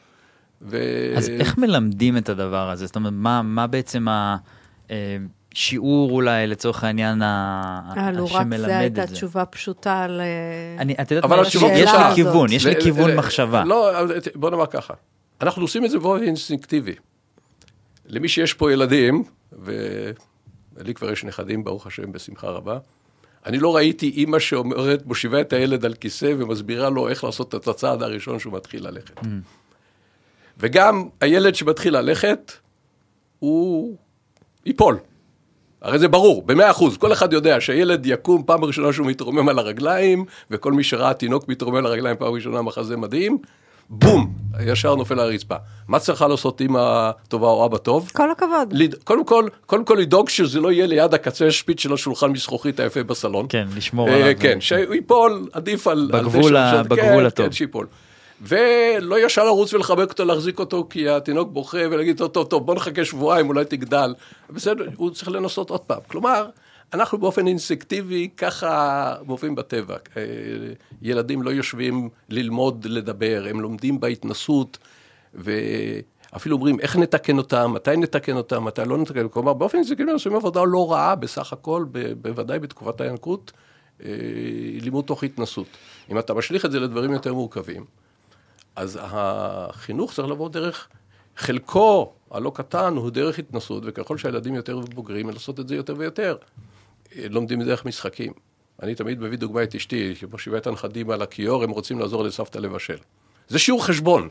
ו... 0.61 0.77
אז 1.17 1.29
איך 1.29 1.57
מלמדים 1.57 2.17
את 2.17 2.29
הדבר 2.29 2.69
הזה? 2.69 2.85
זאת 2.85 2.95
אומרת, 2.95 3.13
מה, 3.15 3.41
מה 3.41 3.67
בעצם 3.67 4.05
השיעור 4.89 6.11
אולי 6.11 6.47
לצורך 6.47 6.83
העניין 6.83 7.21
שמלמד 7.21 8.19
את 8.19 8.29
זה? 8.29 8.35
רק 8.37 8.47
זה 8.57 8.77
הייתה 8.77 9.07
תשובה 9.07 9.45
פשוטה 9.45 10.07
ל... 10.07 10.21
אני, 10.77 10.95
את 11.01 11.11
יודעת 11.11 11.29
מה, 11.29 11.41
יש 11.41 11.55
לי 11.93 12.15
כיוון, 12.15 12.51
יש 12.51 12.65
לי 12.65 12.81
כיוון 12.81 13.15
מחשבה. 13.15 13.63
לא, 13.63 13.91
בוא 14.35 14.49
נאמר 14.49 14.65
ככה, 14.65 14.93
אנחנו 15.41 15.61
עושים 15.61 15.85
את 15.85 15.91
זה 15.91 15.99
באופן 15.99 16.23
אינסטינקטיבי. 16.23 16.95
למי 18.05 18.27
שיש 18.27 18.53
פה 18.53 18.73
ילדים, 18.73 19.23
ולי 19.51 20.93
כבר 20.95 21.11
יש 21.11 21.23
נכדים, 21.23 21.63
ברוך 21.63 21.87
השם, 21.87 22.11
בשמחה 22.11 22.47
רבה, 22.47 22.77
אני 23.45 23.59
לא 23.59 23.75
ראיתי 23.75 24.09
אימא 24.09 24.39
שאומרת, 24.39 25.05
מושיבה 25.05 25.41
את 25.41 25.53
הילד 25.53 25.85
על 25.85 25.93
כיסא 25.93 26.33
ומסבירה 26.37 26.89
לו 26.89 27.09
איך 27.09 27.23
לעשות 27.23 27.55
את 27.55 27.67
הצעד 27.67 28.03
הראשון 28.03 28.39
שהוא 28.39 28.53
מתחיל 28.53 28.87
ללכת. 28.87 29.17
Mm. 29.19 29.25
וגם 30.57 31.07
הילד 31.21 31.55
שמתחיל 31.55 31.97
ללכת, 31.97 32.51
הוא 33.39 33.97
ייפול. 34.65 34.97
הרי 35.81 35.99
זה 35.99 36.07
ברור, 36.07 36.43
במאה 36.45 36.71
אחוז, 36.71 36.97
כל 36.97 37.13
אחד 37.13 37.33
יודע 37.33 37.61
שהילד 37.61 38.05
יקום 38.05 38.43
פעם 38.43 38.63
ראשונה 38.63 38.93
שהוא 38.93 39.07
מתרומם 39.07 39.49
על 39.49 39.59
הרגליים, 39.59 40.25
וכל 40.51 40.73
מי 40.73 40.83
שראה 40.83 41.13
תינוק 41.13 41.47
מתרומם 41.47 41.77
על 41.77 41.85
הרגליים 41.85 42.17
פעם 42.17 42.33
ראשונה 42.33 42.61
מחזה 42.61 42.97
מדהים, 42.97 43.37
בום, 43.89 44.33
ישר 44.65 44.95
נופל 44.95 45.13
על 45.13 45.19
הרצפה. 45.19 45.55
מה 45.87 45.99
צריכה 45.99 46.27
לעשות 46.27 46.61
אימא 46.61 47.11
טובה 47.27 47.47
או 47.47 47.65
אבא 47.65 47.77
טוב? 47.77 48.11
כל 48.13 48.31
הכבוד. 48.31 48.67
לד... 48.71 48.95
קודם 49.03 49.25
כל, 49.25 49.47
קודם 49.65 49.85
כל 49.85 49.93
לדאוג 49.93 50.29
שזה 50.29 50.59
לא 50.59 50.71
יהיה 50.71 50.87
ליד 50.87 51.13
הקצה 51.13 51.47
השפיץ 51.47 51.79
של 51.79 51.93
השולחן 51.93 52.31
מזכוכית 52.31 52.79
היפה 52.79 53.03
בסלון. 53.03 53.45
כן, 53.49 53.67
לשמור 53.75 54.09
עליו. 54.09 54.33
כן, 54.39 54.61
שהוא 54.61 54.93
ייפול, 54.93 55.49
עדיף 55.53 55.87
על... 55.87 56.09
בגבול, 56.13 56.57
על 56.57 56.77
ה... 56.77 56.83
בגבול 56.83 57.19
כן, 57.19 57.25
הטוב. 57.25 57.45
כן, 57.45 57.51
שיפול. 57.51 57.87
ולא 58.41 59.25
ישר 59.25 59.43
לרוץ 59.43 59.73
ולחבק 59.73 60.09
אותו, 60.09 60.25
להחזיק 60.25 60.59
אותו, 60.59 60.87
כי 60.89 61.09
התינוק 61.09 61.49
בוכה 61.51 61.77
ולהגיד, 61.91 62.17
טוב, 62.17 62.27
טוב, 62.27 62.47
טוב, 62.47 62.65
בוא 62.65 62.75
נחכה 62.75 63.05
שבועיים, 63.05 63.49
אולי 63.49 63.65
תגדל. 63.65 64.13
בסדר, 64.49 64.85
הוא 64.95 65.11
צריך 65.11 65.29
לנסות 65.29 65.69
עוד 65.69 65.79
פעם. 65.79 65.99
כלומר, 66.07 66.45
אנחנו 66.93 67.17
באופן 67.17 67.47
אינסטינקטיבי 67.47 68.29
ככה 68.37 69.15
מופיעים 69.25 69.55
בטבע. 69.55 69.95
אה, 70.17 70.21
ילדים 71.01 71.41
לא 71.41 71.49
יושבים 71.49 72.09
ללמוד 72.29 72.85
לדבר, 72.85 73.45
הם 73.49 73.61
לומדים 73.61 73.99
בהתנסות, 73.99 74.77
ואפילו 75.33 76.55
אומרים 76.55 76.79
איך 76.79 76.95
נתקן 76.95 77.37
אותם, 77.37 77.71
מתי 77.73 77.97
נתקן 77.97 78.37
אותם, 78.37 78.63
מתי 78.63 78.81
לא 78.85 78.97
נתקן, 78.97 79.19
אותם. 79.19 79.33
כלומר 79.33 79.53
באופן 79.53 79.77
אינסטינקטיבי 79.77 80.11
עושים 80.11 80.35
עבודה 80.35 80.61
לא 80.63 80.91
רעה 80.91 81.15
בסך 81.15 81.53
הכל, 81.53 81.85
בוודאי 82.21 82.59
בתקופת 82.59 83.01
הינקות, 83.01 83.51
אה, 84.03 84.09
לימוד 84.81 85.05
תוך 85.05 85.23
התנסות. 85.23 85.67
אם 86.11 86.19
אתה 86.19 86.33
משליך 86.33 86.65
את 86.65 86.71
זה 86.71 86.79
לדברים 86.79 87.13
יותר 87.13 87.33
מורכבים, 87.33 87.85
אז 88.75 88.99
החינוך 89.01 90.13
צריך 90.13 90.27
לבוא 90.27 90.49
דרך, 90.49 90.87
חלקו 91.37 92.13
הלא 92.31 92.51
קטן 92.55 92.93
הוא 92.95 93.09
דרך 93.09 93.39
התנסות, 93.39 93.83
וככל 93.85 94.17
שהילדים 94.17 94.55
יותר 94.55 94.79
בוגרים, 94.79 95.29
לעשות 95.29 95.59
את 95.59 95.67
זה 95.67 95.75
יותר 95.75 95.93
ויותר. 95.97 96.35
לומדים 97.15 97.61
דרך 97.61 97.85
משחקים. 97.85 98.33
אני 98.83 98.95
תמיד 98.95 99.21
מביא 99.21 99.37
דוגמא 99.37 99.63
את 99.63 99.75
אשתי, 99.75 100.15
שמושיבה 100.15 100.57
את 100.57 100.67
הנכדים 100.67 101.09
על 101.09 101.21
הכיור, 101.21 101.63
הם 101.63 101.69
רוצים 101.69 101.99
לעזור 101.99 102.23
לסבתא 102.23 102.57
לבשל. 102.57 102.97
זה 103.47 103.59
שיעור 103.59 103.85
חשבון, 103.85 104.29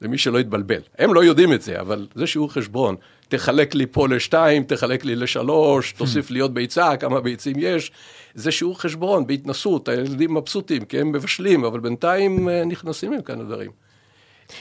למי 0.00 0.18
שלא 0.18 0.38
יתבלבל. 0.38 0.80
הם 0.98 1.14
לא 1.14 1.24
יודעים 1.24 1.52
את 1.52 1.62
זה, 1.62 1.80
אבל 1.80 2.06
זה 2.14 2.26
שיעור 2.26 2.52
חשבון. 2.52 2.96
תחלק 3.28 3.74
לי 3.74 3.86
פה 3.86 4.08
לשתיים, 4.08 4.64
תחלק 4.64 5.04
לי 5.04 5.16
לשלוש, 5.16 5.92
תוסיף 5.92 6.30
לי 6.30 6.40
עוד 6.40 6.54
ביצה, 6.54 6.96
כמה 6.96 7.20
ביצים 7.20 7.56
יש. 7.58 7.92
זה 8.34 8.52
שיעור 8.52 8.80
חשבון, 8.80 9.26
בהתנסות, 9.26 9.88
הילדים 9.88 10.34
מבסוטים, 10.34 10.84
כי 10.84 11.00
הם 11.00 11.12
מבשלים, 11.12 11.64
אבל 11.64 11.80
בינתיים 11.80 12.48
אה, 12.48 12.64
נכנסים 12.64 13.12
עם 13.12 13.22
כאלה 13.22 13.44
דברים. 13.44 13.70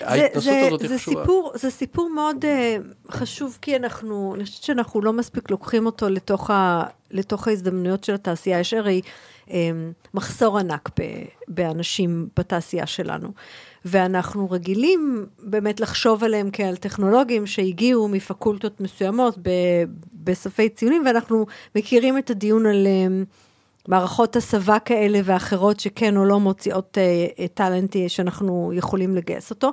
ההתנסות 0.02 0.44
זה, 0.44 0.62
הזאת 0.68 0.80
זה, 0.80 0.88
היא 0.88 0.98
חשובה. 0.98 1.22
סיפור, 1.22 1.52
זה 1.56 1.70
סיפור 1.70 2.10
מאוד 2.10 2.46
uh, 2.46 3.12
חשוב, 3.12 3.58
כי 3.62 3.76
אנחנו, 3.76 4.36
אני 4.36 4.46
חושבת 4.46 4.64
שאנחנו 4.64 5.02
לא 5.02 5.14
מספיק 5.14 5.52
לוקחים 5.52 5.86
אותו 5.86 6.10
לתוך, 6.10 6.50
ה, 6.50 6.84
לתוך 7.12 7.48
ההזדמנויות 7.48 8.04
של 8.04 8.14
התעשייה. 8.14 8.60
יש 8.60 8.74
הרי 8.74 9.02
um, 9.48 9.52
מחסור 10.14 10.60
ענק 10.60 10.90
ב, 11.00 11.04
באנשים 11.48 12.28
בתעשייה 12.38 12.88
שלנו. 12.88 13.32
ואנחנו 13.86 14.52
רגילים 14.52 15.26
באמת 15.40 15.80
לחשוב 15.80 16.24
עליהם 16.24 16.50
כעל 16.54 16.76
טכנולוגים 16.76 17.48
שהגיעו 17.48 18.08
מפקולטות 18.08 18.82
מסוימות 18.82 19.38
בסופי 20.14 20.70
ציונים, 20.70 21.04
ואנחנו 21.06 21.46
מכירים 21.76 22.18
את 22.18 22.30
הדיון 22.30 22.66
על... 22.66 22.88
Um, 22.88 23.51
מערכות 23.88 24.36
הסבה 24.36 24.80
כאלה 24.80 25.20
ואחרות 25.24 25.80
שכן 25.80 26.18
או 26.18 26.26
לא 26.26 26.40
מוציאות 26.40 26.98
אה, 26.98 27.48
טאלנט 27.48 27.96
שאנחנו 28.08 28.72
יכולים 28.76 29.16
לגייס 29.16 29.50
אותו. 29.50 29.72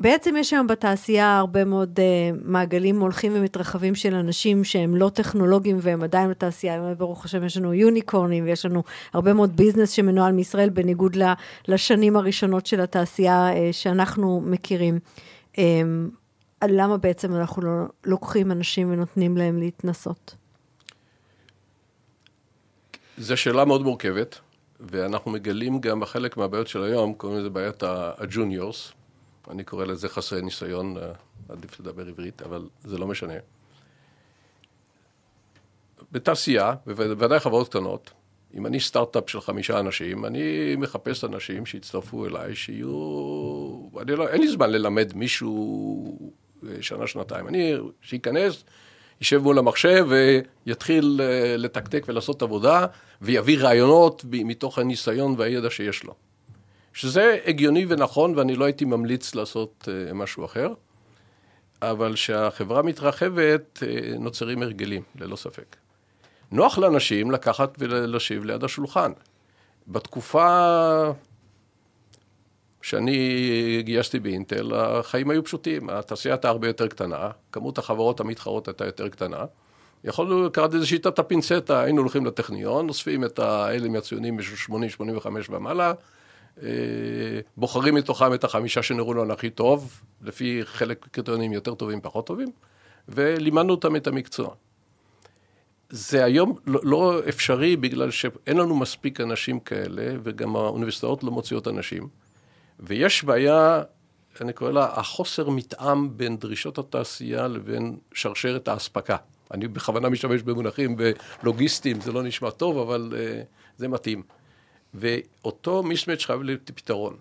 בעצם 0.00 0.36
יש 0.36 0.52
היום 0.52 0.66
בתעשייה 0.66 1.38
הרבה 1.38 1.64
מאוד 1.64 2.00
אה, 2.00 2.30
מעגלים 2.44 3.00
הולכים 3.00 3.32
ומתרחבים 3.34 3.94
של 3.94 4.14
אנשים 4.14 4.64
שהם 4.64 4.96
לא 4.96 5.08
טכנולוגיים 5.08 5.78
והם 5.80 6.02
עדיין 6.02 6.30
בתעשייה, 6.30 6.94
ברוך 6.98 7.24
השם 7.24 7.44
יש 7.44 7.56
לנו 7.56 7.74
יוניקורנים 7.74 8.44
ויש 8.44 8.66
לנו 8.66 8.82
הרבה 9.14 9.32
מאוד 9.32 9.56
ביזנס 9.56 9.90
שמנוהל 9.90 10.32
מישראל 10.32 10.70
בניגוד 10.70 11.16
לשנים 11.68 12.16
הראשונות 12.16 12.66
של 12.66 12.80
התעשייה 12.80 13.52
אה, 13.52 13.68
שאנחנו 13.72 14.42
מכירים. 14.44 14.98
אה, 15.58 15.82
למה 16.64 16.96
בעצם 16.96 17.34
אנחנו 17.34 17.62
לא 17.62 17.84
לוקחים 18.04 18.52
אנשים 18.52 18.92
ונותנים 18.92 19.36
להם 19.36 19.58
להתנסות? 19.58 20.34
זו 23.18 23.36
שאלה 23.36 23.64
מאוד 23.64 23.82
מורכבת, 23.82 24.38
ואנחנו 24.80 25.30
מגלים 25.30 25.80
גם 25.80 26.00
בחלק 26.00 26.36
מהבעיות 26.36 26.66
של 26.66 26.82
היום, 26.82 27.14
קוראים 27.14 27.38
לזה 27.38 27.50
בעיית 27.50 27.82
הג'וניורס, 28.18 28.92
אני 29.50 29.64
קורא 29.64 29.84
לזה 29.84 30.08
חסרי 30.08 30.42
ניסיון, 30.42 30.96
אה, 30.96 31.12
עדיף 31.48 31.80
לדבר 31.80 32.06
עברית, 32.06 32.42
אבל 32.42 32.68
זה 32.84 32.98
לא 32.98 33.06
משנה. 33.06 33.34
בתעשייה, 36.12 36.74
ובוודאי 36.86 37.40
חברות 37.40 37.68
קטנות, 37.68 38.10
אם 38.54 38.66
אני 38.66 38.80
סטארט-אפ 38.80 39.30
של 39.30 39.40
חמישה 39.40 39.80
אנשים, 39.80 40.24
אני 40.24 40.76
מחפש 40.76 41.24
אנשים 41.24 41.66
שיצטרפו 41.66 42.26
אליי, 42.26 42.54
שיהיו... 42.54 43.88
אני 44.00 44.16
לא, 44.16 44.28
אין 44.28 44.40
לי 44.40 44.48
זמן 44.48 44.70
ללמד 44.70 45.12
מישהו 45.14 46.32
אה, 46.68 46.82
שנה-שנתיים. 46.82 47.48
אני, 47.48 47.74
שייכנס, 48.02 48.64
יישב 49.20 49.42
מול 49.42 49.58
המחשב 49.58 50.06
ויתחיל 50.08 51.20
אה, 51.22 51.56
לתקתק 51.56 52.04
ולעשות 52.08 52.42
עבודה, 52.42 52.86
ויביא 53.22 53.58
רעיונות 53.58 54.24
מתוך 54.30 54.78
הניסיון 54.78 55.34
והידע 55.38 55.70
שיש 55.70 56.04
לו. 56.04 56.14
שזה 56.92 57.38
הגיוני 57.46 57.86
ונכון, 57.88 58.38
ואני 58.38 58.56
לא 58.56 58.64
הייתי 58.64 58.84
ממליץ 58.84 59.34
לעשות 59.34 59.88
אה, 59.88 60.14
משהו 60.14 60.44
אחר, 60.44 60.68
אבל 61.82 62.14
כשהחברה 62.14 62.82
מתרחבת, 62.82 63.82
אה, 63.82 64.18
נוצרים 64.18 64.62
הרגלים, 64.62 65.02
ללא 65.20 65.36
ספק. 65.36 65.76
נוח 66.52 66.78
לאנשים 66.78 67.30
לקחת 67.30 67.74
ולהשיב 67.78 68.44
ליד 68.44 68.64
השולחן. 68.64 69.12
בתקופה 69.88 71.10
כשאני 72.80 73.82
גייסתי 73.84 74.18
באינטל, 74.18 74.74
החיים 74.74 75.30
היו 75.30 75.44
פשוטים, 75.44 75.90
התעשייה 75.90 76.34
הייתה 76.34 76.48
הרבה 76.48 76.66
יותר 76.66 76.88
קטנה, 76.88 77.30
כמות 77.52 77.78
החברות 77.78 78.20
המתחרות 78.20 78.68
הייתה 78.68 78.84
יותר 78.84 79.08
קטנה. 79.08 79.44
יכולנו, 80.04 80.52
קראתי 80.52 80.76
לזה 80.76 80.86
שיטת 80.86 81.18
הפינצטה, 81.18 81.80
היינו 81.80 82.00
הולכים 82.00 82.26
לטכניון, 82.26 82.88
אוספים 82.88 83.24
את 83.24 83.38
האלה 83.38 83.88
מהציונים 83.88 84.36
מ-80-85 84.36 85.26
ומעלה, 85.50 85.92
אה, 86.62 86.68
בוחרים 87.56 87.94
מתוכם 87.94 88.34
את 88.34 88.44
החמישה 88.44 88.82
שנראו 88.82 89.14
לנו 89.14 89.32
הכי 89.32 89.50
טוב, 89.50 90.00
לפי 90.22 90.60
חלק 90.64 91.06
קריטריונים 91.10 91.52
יותר 91.52 91.74
טובים, 91.74 92.00
פחות 92.00 92.26
טובים, 92.26 92.48
ולימדנו 93.08 93.70
אותם 93.70 93.96
את 93.96 94.06
המקצוע. 94.06 94.54
זה 95.90 96.24
היום 96.24 96.56
לא, 96.66 96.80
לא 96.82 97.20
אפשרי 97.28 97.76
בגלל 97.76 98.10
שאין 98.10 98.56
לנו 98.56 98.76
מספיק 98.76 99.20
אנשים 99.20 99.60
כאלה, 99.60 100.16
וגם 100.22 100.56
האוניברסיטאות 100.56 101.24
לא 101.24 101.30
מוציאות 101.30 101.68
אנשים. 101.68 102.08
ויש 102.80 103.24
בעיה, 103.24 103.82
אני 104.40 104.52
קורא 104.52 104.70
לה 104.70 104.84
החוסר 104.84 105.50
מתאם 105.50 106.16
בין 106.16 106.36
דרישות 106.36 106.78
התעשייה 106.78 107.48
לבין 107.48 107.98
שרשרת 108.14 108.68
האספקה. 108.68 109.16
אני 109.50 109.68
בכוונה 109.68 110.08
משתמש 110.08 110.42
במונחים 110.42 110.96
בלוגיסטיים, 111.42 112.00
זה 112.00 112.12
לא 112.12 112.22
נשמע 112.22 112.50
טוב, 112.50 112.78
אבל 112.78 113.12
uh, 113.12 113.46
זה 113.76 113.88
מתאים. 113.88 114.22
ואותו 114.94 115.82
מיסמץ' 115.82 116.24
חייב 116.24 116.42
להיות 116.42 116.70
פתרון. 116.74 117.16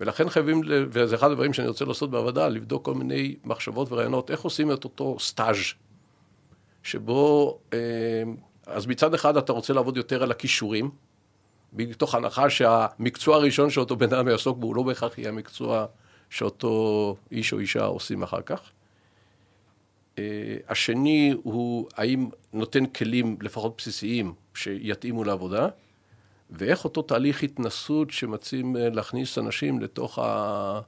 ולכן 0.00 0.28
חייבים, 0.28 0.60
וזה 0.66 1.14
אחד 1.14 1.30
הדברים 1.30 1.52
שאני 1.52 1.68
רוצה 1.68 1.84
לעשות 1.84 2.10
בעבודה, 2.10 2.48
לבדוק 2.48 2.84
כל 2.84 2.94
מיני 2.94 3.36
מחשבות 3.44 3.92
ורעיונות, 3.92 4.30
איך 4.30 4.40
עושים 4.40 4.72
את 4.72 4.84
אותו 4.84 5.16
סטאז' 5.20 5.56
שבו, 6.82 7.58
uh, 7.70 7.74
אז 8.66 8.86
מצד 8.86 9.14
אחד 9.14 9.36
אתה 9.36 9.52
רוצה 9.52 9.72
לעבוד 9.72 9.96
יותר 9.96 10.22
על 10.22 10.30
הכישורים, 10.30 10.90
מתוך 11.72 12.14
הנחה 12.14 12.50
שהמקצוע 12.50 13.36
הראשון 13.36 13.70
שאותו 13.70 13.96
בן 13.96 14.14
אדם 14.14 14.28
יעסוק 14.28 14.58
בו 14.58 14.66
הוא 14.66 14.76
לא 14.76 14.82
בהכרח 14.82 15.18
יהיה 15.18 15.28
המקצוע 15.28 15.86
שאותו 16.30 17.16
איש 17.32 17.52
או 17.52 17.58
אישה 17.58 17.84
עושים 17.84 18.22
אחר 18.22 18.40
כך. 18.40 18.60
Uh, 20.16 20.18
השני 20.68 21.34
הוא 21.42 21.88
האם 21.96 22.28
נותן 22.52 22.86
כלים 22.86 23.36
לפחות 23.40 23.74
בסיסיים 23.78 24.34
שיתאימו 24.54 25.24
לעבודה, 25.24 25.68
ואיך 26.50 26.84
אותו 26.84 27.02
תהליך 27.02 27.42
התנסות 27.42 28.10
שמציעים 28.10 28.76
uh, 28.76 28.78
להכניס 28.78 29.38
אנשים 29.38 29.80
לתוך, 29.80 30.18
ה, 30.18 30.80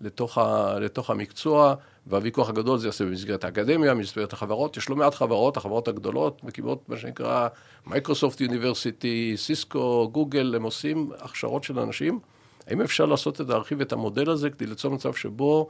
לתוך, 0.00 0.38
ה, 0.38 0.78
לתוך 0.78 1.10
המקצוע, 1.10 1.74
והוויכוח 2.06 2.48
הגדול 2.48 2.78
זה 2.78 2.88
יעשה 2.88 3.04
במסגרת 3.04 3.44
האקדמיה, 3.44 3.94
במסגרת 3.94 4.32
החברות. 4.32 4.76
יש 4.76 4.88
לא 4.88 4.96
מעט 4.96 5.14
חברות, 5.14 5.56
החברות 5.56 5.88
הגדולות 5.88 6.44
מקימות 6.44 6.88
מה 6.88 6.96
שנקרא 6.96 7.48
מייקרוסופט 7.86 8.40
יוניברסיטי, 8.40 9.32
סיסקו, 9.36 10.08
גוגל, 10.12 10.54
הם 10.54 10.62
עושים 10.62 11.10
הכשרות 11.18 11.64
של 11.64 11.78
אנשים. 11.78 12.20
האם 12.66 12.80
אפשר 12.80 13.06
לעשות 13.06 13.40
את 13.40 13.48
להרחיב 13.48 13.80
את 13.80 13.92
המודל 13.92 14.30
הזה 14.30 14.50
כדי 14.50 14.66
ליצור 14.66 14.94
מצב 14.94 15.14
שבו 15.14 15.68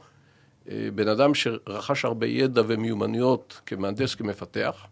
אה, 0.69 0.87
בן 0.95 1.07
אדם 1.07 1.33
שרכש 1.33 2.05
הרבה 2.05 2.27
ידע 2.27 2.61
ומיומנויות 2.67 3.61
כמהנדס, 3.65 4.15
כמפתח, 4.15 4.85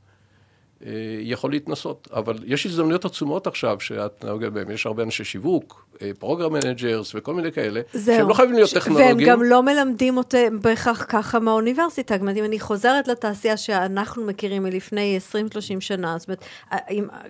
יכול 1.21 1.51
להתנסות. 1.51 2.07
אבל 2.13 2.37
יש 2.45 2.65
הזדמנויות 2.65 3.05
עצומות 3.05 3.47
עכשיו, 3.47 3.79
שאת 3.79 4.25
נוגעת 4.25 4.53
בהן, 4.53 4.71
יש 4.71 4.85
הרבה 4.85 5.03
אנשי 5.03 5.23
שיווק, 5.23 5.85
program 6.19 6.53
managers 6.53 7.11
וכל 7.15 7.33
מיני 7.33 7.51
כאלה, 7.51 7.81
זהו. 7.93 8.15
שהם 8.15 8.29
לא 8.29 8.33
חייבים 8.33 8.55
להיות 8.55 8.69
טכנולוגיים. 8.73 9.17
והם 9.17 9.25
גם 9.27 9.43
לא 9.43 9.63
מלמדים 9.63 10.17
אותם 10.17 10.59
בהכרח 10.61 11.05
ככה 11.09 11.39
מהאוניברסיטה. 11.39 12.17
זאת 12.17 12.37
אם 12.37 12.43
אני 12.43 12.59
חוזרת 12.59 13.07
לתעשייה 13.07 13.57
שאנחנו 13.57 14.25
מכירים 14.25 14.63
מלפני 14.63 15.19
20-30 15.33 15.35
שנה, 15.79 16.15
זאת 16.17 16.27
אומרת, 16.27 16.45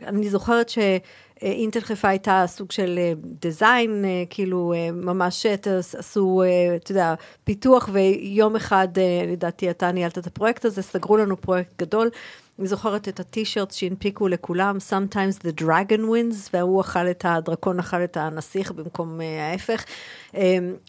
אני 0.07 0.29
זוכרת 0.29 0.69
ש... 0.69 0.77
אינטל 1.41 1.79
חיפה 1.79 2.07
הייתה 2.07 2.43
סוג 2.47 2.71
של 2.71 2.99
דיזיין, 3.15 4.05
כאילו 4.29 4.73
ממש 4.93 5.45
עשו, 5.97 6.43
אתה 6.75 6.91
יודע, 6.91 7.13
פיתוח, 7.43 7.89
ויום 7.91 8.55
אחד, 8.55 8.87
לדעתי, 9.27 9.69
אתה 9.69 9.91
ניהלת 9.91 10.17
את 10.17 10.27
הפרויקט 10.27 10.65
הזה, 10.65 10.81
סגרו 10.81 11.17
לנו 11.17 11.41
פרויקט 11.41 11.81
גדול. 11.81 12.09
אני 12.59 12.67
זוכרת 12.67 13.07
את 13.07 13.19
הטישרט 13.19 13.71
שהנפיקו 13.71 14.27
לכולם, 14.27 14.77
Sometimes 14.89 15.45
the 15.45 15.61
Dragon 15.61 15.99
wins, 15.99 16.49
והוא 16.53 16.81
אכל 16.81 17.09
את, 17.09 17.25
הדרקון 17.27 17.79
אכל 17.79 18.03
את 18.03 18.17
הנסיך 18.17 18.71
במקום 18.71 19.19
uh, 19.19 19.23
ההפך, 19.51 19.85
um, 20.31 20.37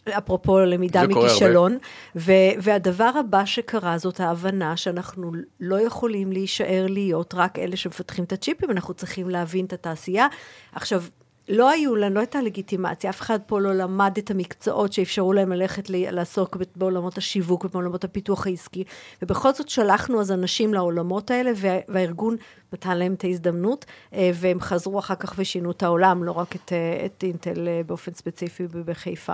אפרופו 0.09 0.59
למידה 0.59 1.07
מכישלון. 1.07 1.77
והדבר 2.15 3.11
הבא 3.19 3.45
שקרה 3.45 3.97
זאת 3.97 4.19
ההבנה 4.19 4.77
שאנחנו 4.77 5.31
לא 5.59 5.81
יכולים 5.81 6.31
להישאר 6.31 6.85
להיות 6.89 7.33
רק 7.33 7.59
אלה 7.59 7.77
שמפתחים 7.77 8.23
את 8.23 8.33
הצ'יפים, 8.33 8.71
אנחנו 8.71 8.93
צריכים 8.93 9.29
להבין 9.29 9.65
את 9.65 9.73
התעשייה. 9.73 10.27
עכשיו, 10.71 11.03
לא 11.49 11.69
היו 11.69 11.95
לנו, 11.95 12.15
לא 12.15 12.19
הייתה 12.19 12.41
לגיטימציה, 12.41 13.09
אף 13.09 13.21
אחד 13.21 13.39
פה 13.45 13.59
לא 13.59 13.73
למד 13.73 14.13
את 14.17 14.31
המקצועות 14.31 14.93
שאפשרו 14.93 15.33
להם 15.33 15.51
ללכת 15.51 15.89
לעסוק 15.89 16.57
בעולמות 16.75 17.17
השיווק 17.17 17.65
ובעולמות 17.65 18.03
הפיתוח 18.03 18.47
העסקי, 18.47 18.83
ובכל 19.21 19.53
זאת 19.53 19.69
שלחנו 19.69 20.21
אז 20.21 20.31
אנשים 20.31 20.73
לעולמות 20.73 21.31
האלה, 21.31 21.51
והארגון 21.89 22.35
נתן 22.73 22.97
להם 22.97 23.13
את 23.13 23.23
ההזדמנות, 23.23 23.85
אה, 24.13 24.31
והם 24.33 24.59
חזרו 24.59 24.99
אחר 24.99 25.15
כך 25.15 25.33
ושינו 25.37 25.71
את 25.71 25.83
העולם, 25.83 26.23
לא 26.23 26.31
רק 26.31 26.55
את, 26.55 26.73
אה, 26.73 27.05
את 27.05 27.23
אינטל 27.23 27.67
אה, 27.67 27.81
באופן 27.85 28.13
ספציפי 28.13 28.67
בחיפה. 28.85 29.33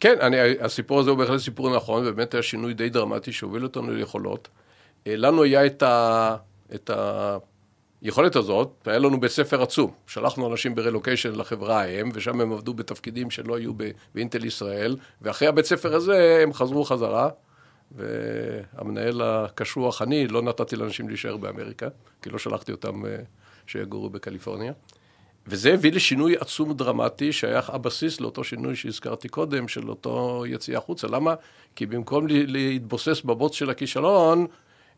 כן, 0.00 0.14
אני, 0.20 0.36
הסיפור 0.60 1.00
הזה 1.00 1.10
הוא 1.10 1.18
בהחלט 1.18 1.40
סיפור 1.40 1.76
נכון, 1.76 2.06
ובאמת 2.06 2.34
היה 2.34 2.42
שינוי 2.42 2.74
די 2.74 2.88
דרמטי 2.88 3.32
שהוביל 3.32 3.62
אותנו 3.62 3.90
ליכולות. 3.90 4.48
לנו 5.06 5.42
היה 5.42 5.66
את 5.66 5.82
ה... 5.82 6.36
את 6.74 6.90
ה 6.90 7.36
היכולת 8.02 8.36
הזאת, 8.36 8.68
היה 8.86 8.98
לנו 8.98 9.20
בית 9.20 9.30
ספר 9.30 9.62
עצום. 9.62 9.90
שלחנו 10.06 10.52
אנשים 10.52 10.74
ברלוקיישן 10.74 11.34
לחברה 11.34 11.80
האם, 11.80 12.10
ושם 12.14 12.40
הם 12.40 12.52
עבדו 12.52 12.74
בתפקידים 12.74 13.30
שלא 13.30 13.56
היו 13.56 13.72
באינטל 14.14 14.44
ישראל, 14.44 14.96
ואחרי 15.22 15.48
הבית 15.48 15.64
ספר 15.64 15.94
הזה 15.94 16.40
הם 16.42 16.52
חזרו 16.52 16.84
חזרה, 16.84 17.28
והמנהל 17.92 19.22
הקשוח, 19.22 20.02
אני, 20.02 20.26
לא 20.26 20.42
נתתי 20.42 20.76
לאנשים 20.76 21.08
להישאר 21.08 21.36
באמריקה, 21.36 21.88
כי 22.22 22.30
לא 22.30 22.38
שלחתי 22.38 22.72
אותם 22.72 23.06
אה, 23.06 23.16
שיגורו 23.66 24.10
בקליפורניה. 24.10 24.72
וזה 25.46 25.74
הביא 25.74 25.92
לשינוי 25.92 26.36
עצום 26.36 26.72
דרמטי, 26.72 27.32
שהיה 27.32 27.60
הבסיס 27.68 28.20
לאותו 28.20 28.44
שינוי 28.44 28.76
שהזכרתי 28.76 29.28
קודם, 29.28 29.68
של 29.68 29.90
אותו 29.90 30.44
יציאה 30.48 30.78
החוצה. 30.78 31.06
למה? 31.06 31.34
כי 31.76 31.86
במקום 31.86 32.26
להתבוסס 32.28 33.22
בבוץ 33.24 33.54
של 33.54 33.70
הכישלון, 33.70 34.46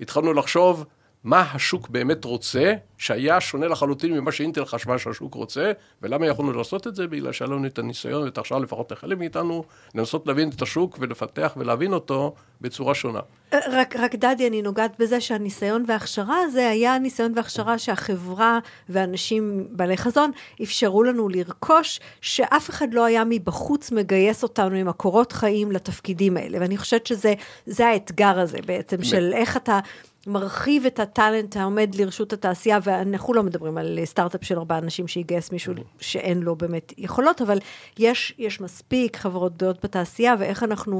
התחלנו 0.00 0.32
לחשוב 0.32 0.84
מה 1.24 1.40
השוק 1.52 1.88
באמת 1.88 2.24
רוצה, 2.24 2.72
שהיה 2.98 3.40
שונה 3.40 3.68
לחלוטין 3.68 4.12
ממה 4.12 4.32
שאינטל 4.32 4.64
חשבה 4.64 4.98
שהשוק 4.98 5.34
רוצה, 5.34 5.72
ולמה 6.02 6.26
יכולנו 6.26 6.52
לעשות 6.52 6.87
את 6.87 6.94
זה? 6.94 7.06
בגלל 7.06 7.32
שהיה 7.32 7.50
לנו 7.50 7.66
את 7.66 7.78
הניסיון 7.78 8.22
ואת 8.22 8.38
ההכשרה 8.38 8.58
לפחות 8.58 8.92
לחלק 8.92 9.18
מאיתנו, 9.18 9.64
לנסות 9.94 10.26
להבין 10.26 10.48
את 10.48 10.62
השוק 10.62 10.96
ולפתח 11.00 11.54
ולהבין 11.56 11.92
אותו 11.92 12.34
בצורה 12.60 12.94
שונה. 12.94 13.20
אה, 13.52 13.58
רק, 13.70 13.96
רק 13.96 14.14
דדי, 14.14 14.48
אני 14.48 14.62
נוגעת 14.62 14.92
בזה 14.98 15.20
שהניסיון 15.20 15.84
וההכשרה 15.88 16.40
הזה 16.40 16.68
היה 16.68 16.98
ניסיון 16.98 17.32
והכשרה 17.37 17.78
שהחברה 17.78 18.58
ואנשים 18.88 19.66
בעלי 19.70 19.96
חזון 19.96 20.30
אפשרו 20.62 21.02
לנו 21.02 21.28
לרכוש, 21.28 22.00
שאף 22.20 22.70
אחד 22.70 22.94
לא 22.94 23.04
היה 23.04 23.24
מבחוץ 23.28 23.92
מגייס 23.92 24.42
אותנו 24.42 24.76
עם 24.76 24.88
הקורות 24.88 25.32
חיים 25.32 25.72
לתפקידים 25.72 26.37
האלה. 26.37 26.58
ואני 26.60 26.76
חושבת 26.76 27.06
שזה 27.06 27.87
האתגר 27.87 28.38
הזה 28.38 28.58
בעצם, 28.66 29.02
של 29.02 29.32
איך 29.34 29.56
אתה... 29.56 29.80
מרחיב 30.26 30.87
את 30.87 31.00
ה 31.00 31.08
talent 31.08 31.56
העומד 31.56 31.94
לרשות 31.94 32.32
התעשייה, 32.32 32.78
ואנחנו 32.82 33.34
לא 33.34 33.42
מדברים 33.42 33.78
על 33.78 33.98
סטארט-אפ 34.04 34.44
של 34.44 34.58
ארבעה 34.58 34.78
אנשים 34.78 35.08
שיגייס 35.08 35.52
מישהו 35.52 35.74
שאין 36.00 36.40
לו 36.40 36.56
באמת 36.56 36.92
יכולות, 36.98 37.42
אבל 37.42 37.58
יש, 37.98 38.34
יש 38.38 38.60
מספיק 38.60 39.16
חברות 39.16 39.54
גדולות 39.54 39.84
בתעשייה, 39.84 40.34
ואיך 40.38 40.62
אנחנו 40.62 40.98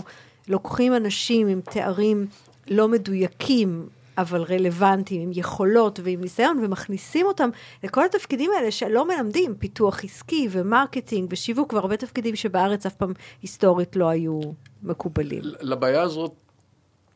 לוקחים 0.49 0.97
אנשים 0.97 1.47
עם 1.47 1.61
תארים 1.61 2.27
לא 2.71 2.89
מדויקים, 2.89 3.89
אבל 4.19 4.43
רלוונטיים, 4.43 5.23
עם 5.23 5.31
יכולות 5.35 6.01
ועם 6.03 6.21
ניסיון, 6.21 6.59
ומכניסים 6.65 7.27
אותם 7.27 7.51
לכל 7.85 8.05
התפקידים 8.05 8.51
האלה 8.57 8.71
שלא 8.71 9.09
מלמדים, 9.09 9.55
פיתוח 9.59 10.05
עסקי 10.05 10.49
ו 10.51 10.58
marketing 10.58 11.29
ושיווק, 11.33 11.73
והרבה 11.73 11.97
תפקידים 11.97 12.37
שבארץ 12.37 12.87
אף 12.87 12.95
פעם 12.95 13.13
היסטורית 13.43 13.97
לא 13.97 14.09
היו 14.09 14.41
מקובלים. 14.83 15.43
לבעיה 15.61 16.03
הזאת 16.03 16.44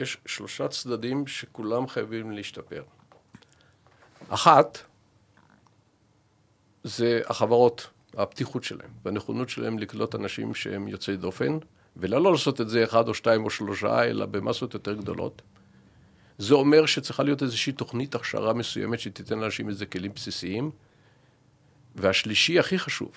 יש 0.00 0.16
שלושה 0.26 0.68
צדדים 0.68 1.26
שכולם 1.26 1.88
חייבים 1.88 2.30
להשתפר. 2.30 2.82
אחת, 4.28 4.78
זה 6.84 7.20
החברות, 7.26 7.90
הפתיחות 8.14 8.64
שלהם, 8.64 8.90
והנכונות 9.04 9.48
שלהם 9.48 9.78
לקלוט 9.78 10.14
אנשים 10.14 10.54
שהם 10.54 10.88
יוצאי 10.88 11.16
דופן, 11.16 11.58
ולא 11.96 12.32
לעשות 12.32 12.60
את 12.60 12.68
זה 12.68 12.84
אחד 12.84 13.08
או 13.08 13.14
שתיים 13.14 13.44
או 13.44 13.50
שלושה, 13.50 14.04
אלא 14.04 14.26
במסות 14.26 14.74
יותר 14.74 14.94
גדולות. 14.94 15.42
זה 16.38 16.54
אומר 16.54 16.86
שצריכה 16.86 17.22
להיות 17.22 17.42
איזושהי 17.42 17.72
תוכנית 17.72 18.14
הכשרה 18.14 18.52
מסוימת 18.52 19.00
שתיתן 19.00 19.38
לאנשים 19.38 19.68
איזה 19.68 19.86
כלים 19.86 20.12
בסיסיים. 20.14 20.70
והשלישי, 21.94 22.58
הכי 22.58 22.78
חשוב, 22.78 23.12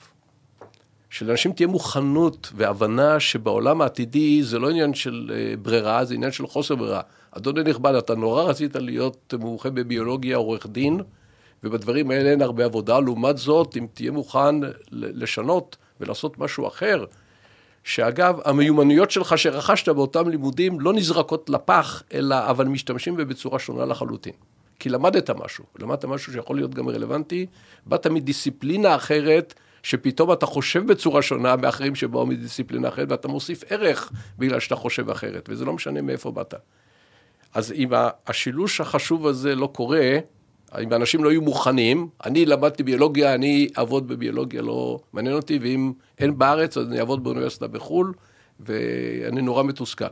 שלאנשים 1.12 1.54
תהיה 1.54 1.68
מוכנות 1.68 2.52
והבנה 2.56 3.20
שבעולם 3.20 3.82
העתידי 3.82 4.44
זה 4.44 4.60
לא 4.60 4.70
עניין 4.70 4.94
של 4.94 5.32
אה, 5.34 5.58
ברירה, 5.58 6.06
זה 6.06 6.14
עניין 6.14 6.32
של 6.32 6.48
חוסר 6.48 6.76
ברירה. 6.76 7.02
אדון 7.32 7.58
הנכבד, 7.58 7.96
אתה 7.96 8.16
נורא 8.16 8.44
רצית 8.44 8.76
להיות 8.76 9.34
מומחה 9.40 9.70
בביולוגיה, 9.70 10.38
עורך 10.38 10.68
דין, 10.68 11.02
ובדברים 11.64 12.12
האלה 12.12 12.30
אין 12.30 12.42
הרבה 12.42 12.66
עבודה. 12.66 13.00
לעומת 13.00 13.38
זאת, 13.38 13.78
אם 13.78 13.88
תהיה 13.94 14.12
מוכן 14.12 14.56
לשנות 14.92 15.78
ולעשות 16.02 16.40
משהו 16.40 16.68
אחר, 16.68 17.06
שאגב, 17.84 18.40
המיומנויות 18.46 19.12
שלך 19.12 19.38
שרכשת 19.38 19.90
באותם 19.90 20.30
לימודים 20.30 20.80
לא 20.80 20.94
נזרקות 20.94 21.50
לפח, 21.50 22.04
אלא 22.14 22.36
אבל 22.50 22.66
משתמשים 22.66 23.16
בהם 23.16 23.28
בצורה 23.28 23.60
שונה 23.60 23.86
לחלוטין. 23.86 24.34
כי 24.80 24.90
למדת 24.90 25.30
משהו, 25.30 25.66
למדת 25.80 26.06
משהו 26.06 26.34
שיכול 26.34 26.56
להיות 26.56 26.74
גם 26.74 26.90
רלוונטי, 26.90 27.46
באת 27.86 28.08
מדיסציפלינה 28.08 28.96
אחרת, 28.96 29.54
שפתאום 29.84 30.34
אתה 30.34 30.46
חושב 30.46 30.88
בצורה 30.88 31.22
שונה 31.22 31.56
מאחרים 31.56 31.96
שבאו 31.96 32.26
מדיסציפלינה 32.26 32.88
אחרת, 32.88 33.12
ואתה 33.12 33.28
מוסיף 33.28 33.64
ערך 33.70 34.12
בגלל 34.38 34.60
שאתה 34.60 34.76
חושב 34.76 35.10
אחרת, 35.10 35.50
וזה 35.50 35.66
לא 35.66 35.74
משנה 35.74 36.02
מאיפה 36.02 36.32
באת. 36.32 36.54
אז 37.54 37.72
אם 37.72 37.90
השילוש 38.28 38.82
החשוב 38.82 39.28
הזה 39.28 39.56
לא 39.56 39.68
קורה, 39.68 40.18
אם 40.82 40.94
האנשים 40.94 41.24
לא 41.24 41.30
יהיו 41.30 41.42
מוכנים, 41.42 42.10
אני 42.26 42.46
למדתי 42.46 42.84
ביולוגיה, 42.84 43.36
אני 43.36 43.70
אעבוד 43.78 44.08
בביולוגיה, 44.08 44.62
לא 44.62 45.00
מעניין 45.14 45.36
אותי, 45.36 45.60
ואם 45.62 45.94
אין 46.20 46.38
בארץ, 46.38 46.78
אז 46.78 46.88
אני 46.88 47.00
אעבוד 47.00 47.24
באוניברסיטה 47.24 47.68
בחו"ל, 47.68 48.14
ואני 48.60 49.42
נורא 49.42 49.64
מתוסכל. 49.64 50.06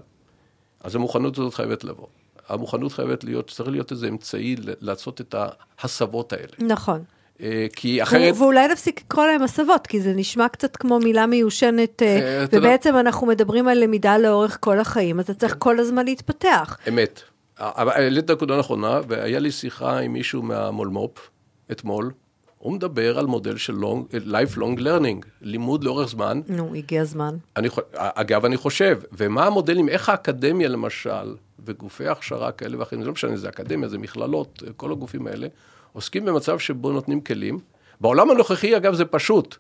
אז 0.82 0.96
המוכנות 0.96 1.38
הזאת 1.38 1.54
חייבת 1.54 1.84
לבוא. 1.84 2.08
המוכנות 2.50 2.92
חייבת 2.92 3.24
להיות, 3.24 3.50
צריך 3.50 3.70
להיות 3.70 3.92
איזה 3.92 4.08
אמצעי 4.08 4.56
לעשות 4.60 5.22
את 5.22 5.36
ההסבות 5.80 6.34
האלה. 6.34 6.54
נכון. 6.60 7.04
אה, 7.42 7.68
כי 7.76 8.04
אחרת... 8.04 8.36
ואולי 8.38 8.68
נפסיק 8.68 9.02
לקרוא 9.02 9.26
להם 9.26 9.44
הסבות, 9.44 9.88
כי 9.88 10.02
זה 10.02 10.14
נשמע 10.14 10.48
קצת 10.48 10.76
כמו 10.76 11.00
מילה 11.00 11.26
מיושנת, 11.26 12.02
אה, 12.02 12.08
אה, 12.08 12.46
ובעצם 12.52 12.96
אנחנו 12.96 13.28
מדברים 13.28 13.68
על 13.68 13.84
למידה 13.84 14.18
לאורך 14.18 14.58
כל 14.60 14.80
החיים, 14.80 15.20
אז 15.20 15.26
אתה 15.26 15.34
צריך 15.34 15.56
כל 15.60 15.80
הזמן 15.80 16.06
להתפתח. 16.06 16.78
אמת. 16.88 17.22
העלית 17.58 18.32
נקודה 18.32 18.60
נכונה, 18.60 19.00
והיה 19.08 19.40
לי 19.40 19.52
שיחה 19.52 20.00
עם 20.00 20.14
מישהו 20.14 20.42
מהמולמו"פ 20.42 21.30
אתמול, 21.72 22.12
הוא 22.58 22.74
מדבר 22.74 23.20
על 23.20 23.26
מודל 23.26 23.58
של 23.58 23.74
long, 23.74 24.16
lifelong 24.28 24.80
learning, 24.80 25.26
לימוד 25.42 25.84
לאורך 25.84 26.10
זמן. 26.10 26.42
נו, 26.48 26.76
הגיע 26.76 27.02
הזמן. 27.02 27.36
אני, 27.58 27.70
אגב, 27.94 28.46
אני 28.46 28.58
חושב, 28.58 29.00
ומה 29.12 29.46
המודלים, 29.46 29.90
איך 29.90 30.10
האקדמיה 30.10 30.70
למשל, 30.70 31.36
וגופי 31.66 32.08
הכשרה 32.08 32.52
כאלה 32.52 32.80
ואחרים, 32.80 33.02
זה 33.02 33.08
לא 33.08 33.14
משנה, 33.14 33.38
זה 33.38 33.50
אקדמיה, 33.50 33.90
זה 33.90 33.98
מכללות, 33.98 34.64
כל 34.78 34.92
הגופים 34.92 35.28
האלה, 35.28 35.48
עוסקים 35.94 36.26
במצב 36.26 36.60
שבו 36.60 36.92
נותנים 36.92 37.22
כלים. 37.22 37.60
בעולם 38.02 38.32
הנוכחי, 38.32 38.78
אגב, 38.78 38.94
זה 38.94 39.06
פשוט. 39.06 39.56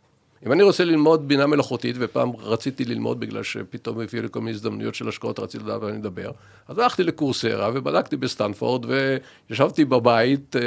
אם 0.46 0.52
אני 0.52 0.64
רוצה 0.64 0.84
ללמוד 0.84 1.28
בינה 1.28 1.48
מלאכותית, 1.48 1.96
ופעם 2.00 2.32
רציתי 2.36 2.86
ללמוד 2.86 3.20
בגלל 3.20 3.44
שפתאום 3.44 4.00
הביאו 4.02 4.24
לי 4.24 4.30
כל 4.32 4.40
מיני 4.40 4.52
הזדמנויות 4.52 4.96
של 4.96 5.08
השקעות, 5.08 5.40
רציתי 5.40 5.64
לדעת 5.64 5.82
ואני 5.82 5.98
אדבר, 5.98 6.32
אז 6.68 6.78
הלכתי 6.80 7.04
ל 7.04 7.11
Coursera 7.11 7.70
ובדקתי 7.74 8.18
בסטנפורד, 8.18 8.86
וישבתי 9.50 9.86
בבית 9.86 10.56
אה, 10.56 10.62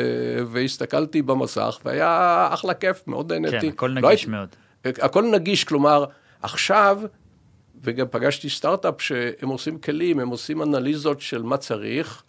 והסתכלתי 0.47 1.23
במסך, 1.23 1.79
והיה 1.85 2.49
אחלה 2.53 2.75
כיף, 2.75 3.03
מאוד 3.07 3.33
נהניתי. 3.33 3.61
כן, 3.61 3.69
הכל 3.69 3.87
לא 3.87 3.95
נגיש 3.95 4.05
לא 4.05 4.09
הייתי, 4.09 4.27
מאוד. 4.27 4.49
הכל 4.85 5.25
נגיש, 5.25 5.65
כלומר, 5.65 6.05
עכשיו, 6.43 7.01
וגם 7.83 8.07
פגשתי 8.11 8.51
סטארט-אפ 8.51 9.01
שהם 9.03 9.49
עושים 9.49 9.79
כלים, 9.79 10.21
הם 10.21 10.29
עושים 10.29 10.63
אנליזות 10.63 11.21
של 11.21 11.43
מה 11.43 11.57
צריך, 11.57 12.23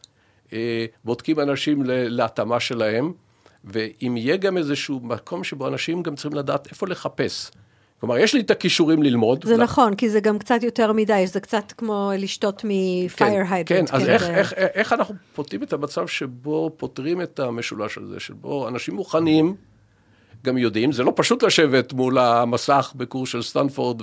בודקים 1.03 1.39
אנשים 1.39 1.81
להתאמה 1.85 2.59
שלהם, 2.59 3.11
ואם 3.63 4.17
יהיה 4.17 4.37
גם 4.37 4.57
איזשהו 4.57 4.99
מקום 5.03 5.43
שבו 5.43 5.67
אנשים 5.67 6.03
גם 6.03 6.15
צריכים 6.15 6.33
לדעת 6.33 6.67
איפה 6.71 6.87
לחפש. 6.87 7.51
כלומר, 7.99 8.17
יש 8.17 8.33
לי 8.33 8.41
את 8.41 8.51
הכישורים 8.51 9.03
ללמוד. 9.03 9.45
זה 9.45 9.57
לה... 9.57 9.63
נכון, 9.63 9.95
כי 9.95 10.09
זה 10.09 10.19
גם 10.19 10.39
קצת 10.39 10.63
יותר 10.63 10.91
מדי, 10.91 11.27
זה 11.27 11.39
קצת 11.39 11.71
כמו 11.77 12.11
לשתות 12.17 12.61
מפייר 12.63 13.43
היידרנט. 13.49 13.89
כן, 13.89 13.97
כן, 13.97 14.03
אז 14.03 14.09
איך, 14.09 14.23
איך, 14.29 14.53
איך 14.53 14.93
אנחנו 14.93 15.15
פותרים 15.35 15.63
את 15.63 15.73
המצב 15.73 16.07
שבו 16.07 16.71
פותרים 16.77 17.21
את 17.21 17.39
המשולש 17.39 17.97
הזה, 17.97 18.19
שבו 18.19 18.67
אנשים 18.67 18.95
מוכנים, 18.95 19.55
גם 20.43 20.57
יודעים, 20.57 20.91
זה 20.91 21.03
לא 21.03 21.13
פשוט 21.15 21.43
לשבת 21.43 21.93
מול 21.93 22.17
המסך 22.17 22.93
בקורס 22.95 23.29
של 23.29 23.41
סטנפורד 23.41 24.01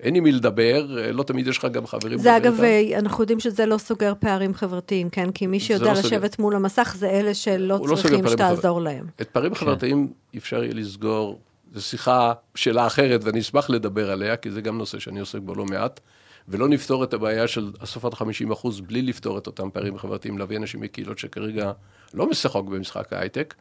ואין 0.00 0.14
עם 0.14 0.24
מי 0.24 0.32
לדבר, 0.32 0.86
לא 1.12 1.22
תמיד 1.22 1.46
יש 1.46 1.58
לך 1.58 1.64
גם 1.64 1.86
חברים. 1.86 2.18
זה 2.18 2.36
אגב, 2.36 2.60
אה, 2.60 2.98
אנחנו 2.98 3.22
יודעים 3.22 3.40
שזה 3.40 3.66
לא 3.66 3.78
סוגר 3.78 4.12
פערים 4.18 4.54
חברתיים, 4.54 5.10
כן? 5.10 5.32
כי 5.32 5.46
מי 5.46 5.60
שיודע 5.60 5.84
לא 5.84 5.92
לשבת 5.92 6.32
סוגר. 6.32 6.42
מול 6.42 6.56
המסך 6.56 6.94
זה 6.98 7.10
אלה 7.10 7.34
שלא 7.34 7.78
לא 7.86 7.96
צריכים 7.96 8.24
לא 8.24 8.30
שתעזור 8.30 8.60
חבר... 8.60 8.78
להם. 8.78 9.06
את 9.20 9.30
פערים 9.30 9.54
כן. 9.54 9.60
חברתיים 9.60 10.12
אפשר 10.36 10.64
יהיה 10.64 10.74
לסגור 10.74 11.38
זו 11.74 11.82
שיחה, 11.82 12.32
שאלה 12.54 12.86
אחרת, 12.86 13.24
ואני 13.24 13.40
אשמח 13.40 13.70
לדבר 13.70 14.10
עליה, 14.10 14.36
כי 14.36 14.50
זה 14.50 14.60
גם 14.60 14.78
נושא 14.78 14.98
שאני 14.98 15.20
עוסק 15.20 15.38
בו 15.38 15.54
לא 15.54 15.64
מעט, 15.64 16.00
ולא 16.48 16.68
נפתור 16.68 17.04
את 17.04 17.14
הבעיה 17.14 17.48
של 17.48 17.70
הסופת 17.80 18.14
50 18.14 18.50
אחוז 18.50 18.80
בלי 18.80 19.02
לפתור 19.02 19.38
את 19.38 19.46
אותם 19.46 19.70
פערים 19.70 19.98
חברתיים, 19.98 20.38
להביא 20.38 20.56
אנשים 20.56 20.80
מקהילות 20.80 21.18
שכרגע 21.18 21.72
לא 22.14 22.26
משחק 22.26 22.62
במשחק 22.62 23.12
ההייטק. 23.12 23.54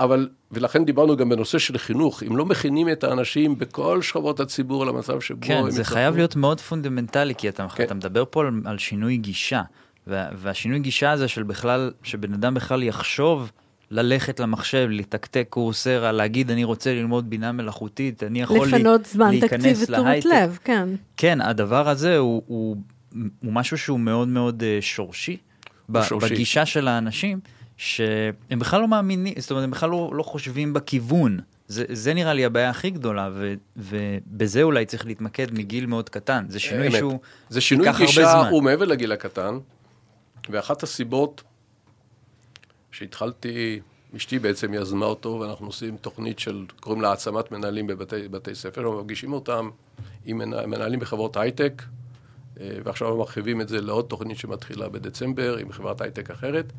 אבל, 0.00 0.28
ולכן 0.52 0.84
דיברנו 0.84 1.16
גם 1.16 1.28
בנושא 1.28 1.58
של 1.58 1.78
חינוך, 1.78 2.22
אם 2.22 2.36
לא 2.36 2.46
מכינים 2.46 2.88
את 2.88 3.04
האנשים 3.04 3.58
בכל 3.58 4.02
שכבות 4.02 4.40
הציבור 4.40 4.86
למצב 4.86 5.20
שבו 5.20 5.38
כן, 5.40 5.56
הם... 5.56 5.64
כן, 5.64 5.70
זה 5.70 5.80
יצטרכו... 5.80 5.94
חייב 5.94 6.16
להיות 6.16 6.36
מאוד 6.36 6.60
פונדמנטלי, 6.60 7.34
כי 7.34 7.48
אתה, 7.48 7.66
כן. 7.68 7.84
אתה 7.84 7.94
מדבר 7.94 8.24
פה 8.30 8.40
על, 8.40 8.60
על 8.64 8.78
שינוי 8.78 9.16
גישה, 9.16 9.62
והשינוי 10.06 10.78
גישה 10.78 11.10
הזה 11.10 11.28
של 11.28 11.42
בכלל, 11.42 11.90
שבן 12.02 12.34
אדם 12.34 12.54
בכלל 12.54 12.82
יחשוב 12.82 13.50
ללכת 13.90 14.40
למחשב, 14.40 14.86
לתקתק 14.90 15.46
Coursera, 15.50 16.12
להגיד 16.12 16.50
אני 16.50 16.64
רוצה 16.64 16.94
ללמוד 16.94 17.30
בינה 17.30 17.52
מלאכותית, 17.52 18.22
אני 18.22 18.42
יכול 18.42 18.56
להיכנס 18.56 18.72
להייטק. 18.72 18.86
לפנות 18.86 19.06
זמן, 19.06 19.40
תקציב 19.40 19.78
ותשומת 19.82 20.24
לב, 20.24 20.58
כן. 20.64 20.88
כן, 21.16 21.40
הדבר 21.40 21.88
הזה 21.88 22.18
הוא, 22.18 22.42
הוא, 22.46 22.76
הוא 23.40 23.52
משהו 23.52 23.78
שהוא 23.78 24.00
מאוד 24.00 24.28
מאוד 24.28 24.62
uh, 24.62 24.82
שורשי, 24.82 25.36
שורשי, 26.02 26.34
בגישה 26.34 26.66
של 26.66 26.88
האנשים, 26.88 27.40
שהם 27.80 28.58
בכלל 28.58 28.80
לא 28.80 28.88
מאמינים, 28.88 29.34
זאת 29.38 29.50
אומרת, 29.50 29.64
הם 29.64 29.70
בכלל 29.70 29.90
לא, 29.90 30.10
לא 30.12 30.22
חושבים 30.22 30.72
בכיוון. 30.72 31.40
זה, 31.68 31.84
זה 31.88 32.14
נראה 32.14 32.32
לי 32.32 32.44
הבעיה 32.44 32.70
הכי 32.70 32.90
גדולה, 32.90 33.30
ו, 33.32 33.54
ובזה 33.76 34.62
אולי 34.62 34.86
צריך 34.86 35.06
להתמקד 35.06 35.54
מגיל 35.54 35.86
מאוד 35.86 36.08
קטן. 36.08 36.44
זה 36.48 36.58
שינוי 36.58 36.86
אמת. 36.86 36.96
שהוא 36.96 37.18
זה 37.48 37.60
שינוי 37.60 37.88
גישה, 37.98 38.48
הוא 38.48 38.62
מעבר 38.62 38.84
לגיל 38.84 39.12
הקטן, 39.12 39.58
ואחת 40.48 40.82
הסיבות 40.82 41.42
שהתחלתי, 42.92 43.80
אשתי 44.16 44.38
בעצם 44.38 44.74
יזמה 44.74 45.06
אותו, 45.06 45.38
ואנחנו 45.40 45.66
עושים 45.66 45.96
תוכנית 45.96 46.38
של, 46.38 46.64
קוראים 46.80 47.02
לה 47.02 47.08
העצמת 47.08 47.52
מנהלים 47.52 47.86
בבתי 47.86 48.54
ספר, 48.54 48.80
אנחנו 48.80 48.96
מרגישים 48.96 49.32
אותם 49.32 49.70
עם 50.24 50.38
מנהלים 50.66 51.00
בחברות 51.00 51.36
הייטק, 51.36 51.82
אה, 52.60 52.70
ועכשיו 52.84 53.16
מרחיבים 53.16 53.60
את 53.60 53.68
זה 53.68 53.80
לעוד 53.80 54.04
תוכנית 54.08 54.38
שמתחילה 54.38 54.88
בדצמבר 54.88 55.56
עם 55.56 55.72
חברת 55.72 56.00
הייטק 56.00 56.30
אחרת, 56.30 56.72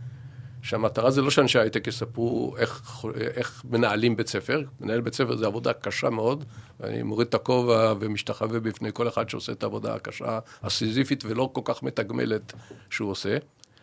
שהמטרה 0.62 1.12
זה 1.12 1.22
לא 1.22 1.30
שאנשי 1.32 1.60
הייטק 1.60 1.88
יספרו 1.88 2.56
איך, 2.58 3.04
איך 3.16 3.64
מנהלים 3.70 4.16
בית 4.16 4.28
ספר, 4.28 4.64
מנהל 4.82 5.02
בית 5.02 5.14
ספר 5.14 5.36
זה 5.36 5.46
עבודה 5.46 5.74
קשה 5.74 6.10
מאוד, 6.10 6.44
ואני 6.80 7.04
מוריד 7.04 7.28
את 7.28 7.34
הכובע 7.34 7.94
ומשתחווה 8.00 8.60
בפני 8.60 8.90
כל 8.94 9.08
אחד 9.08 9.30
שעושה 9.30 9.52
את 9.52 9.64
העבודה 9.64 9.94
הקשה, 9.94 10.40
הסיזיפית 10.64 11.24
ולא 11.26 11.50
כל 11.54 11.62
כך 11.64 11.84
מתגמלת 11.84 12.54
שהוא 12.90 13.12
עושה. 13.12 13.38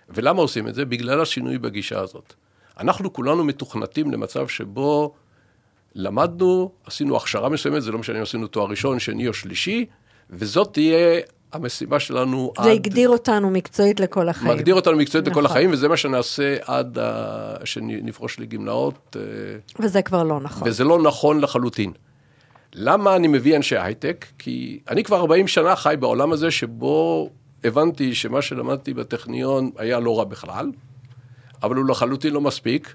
ולמה 0.08 0.42
עושים 0.42 0.68
את 0.68 0.74
זה? 0.74 0.84
בגלל 0.84 1.20
השינוי 1.20 1.58
בגישה 1.58 2.00
הזאת. 2.00 2.34
אנחנו 2.78 3.12
כולנו 3.12 3.44
מתוכנתים 3.44 4.10
למצב 4.10 4.48
שבו 4.48 5.14
למדנו, 5.94 6.72
עשינו 6.86 7.16
הכשרה 7.16 7.48
מסוימת, 7.48 7.82
זה 7.82 7.92
לא 7.92 7.98
משנה 7.98 8.18
אם 8.18 8.22
עשינו 8.22 8.46
תואר 8.46 8.70
ראשון, 8.70 8.98
שני 8.98 9.28
או 9.28 9.34
שלישי, 9.34 9.86
וזאת 10.30 10.72
תהיה 10.72 11.20
המשימה 11.52 12.00
שלנו 12.00 12.52
זה 12.56 12.62
עד... 12.62 12.68
זה 12.68 12.72
הגדיר 12.72 13.08
אותנו 13.08 13.50
מקצועית 13.50 14.00
לכל 14.00 14.28
החיים. 14.28 14.54
מגדיר 14.54 14.74
אותנו 14.74 14.96
מקצועית 14.96 15.28
נכון. 15.28 15.44
לכל 15.44 15.50
החיים, 15.50 15.72
וזה 15.72 15.88
מה 15.88 15.96
שנעשה 15.96 16.56
עד 16.64 16.98
ה... 16.98 17.54
שנפרוש 17.64 18.40
לגמלאות. 18.40 19.16
אה, 19.16 19.22
וזה 19.80 20.02
כבר 20.02 20.22
לא 20.22 20.40
נכון. 20.40 20.68
וזה 20.68 20.84
לא 20.84 21.02
נכון 21.02 21.40
לחלוטין. 21.40 21.92
למה 22.74 23.16
אני 23.16 23.28
מביא 23.28 23.56
אנשי 23.56 23.76
הייטק? 23.76 24.26
כי 24.38 24.80
אני 24.88 25.04
כבר 25.04 25.16
40 25.16 25.48
שנה 25.48 25.76
חי 25.76 25.94
בעולם 26.00 26.32
הזה 26.32 26.50
שבו 26.50 27.30
הבנתי 27.64 28.14
שמה 28.14 28.42
שלמדתי 28.42 28.94
בטכניון 28.94 29.70
היה 29.76 30.00
לא 30.00 30.18
רע 30.18 30.24
בכלל, 30.24 30.70
אבל 31.62 31.76
הוא 31.76 31.88
לחלוטין 31.88 32.32
לא 32.32 32.40
מספיק, 32.40 32.94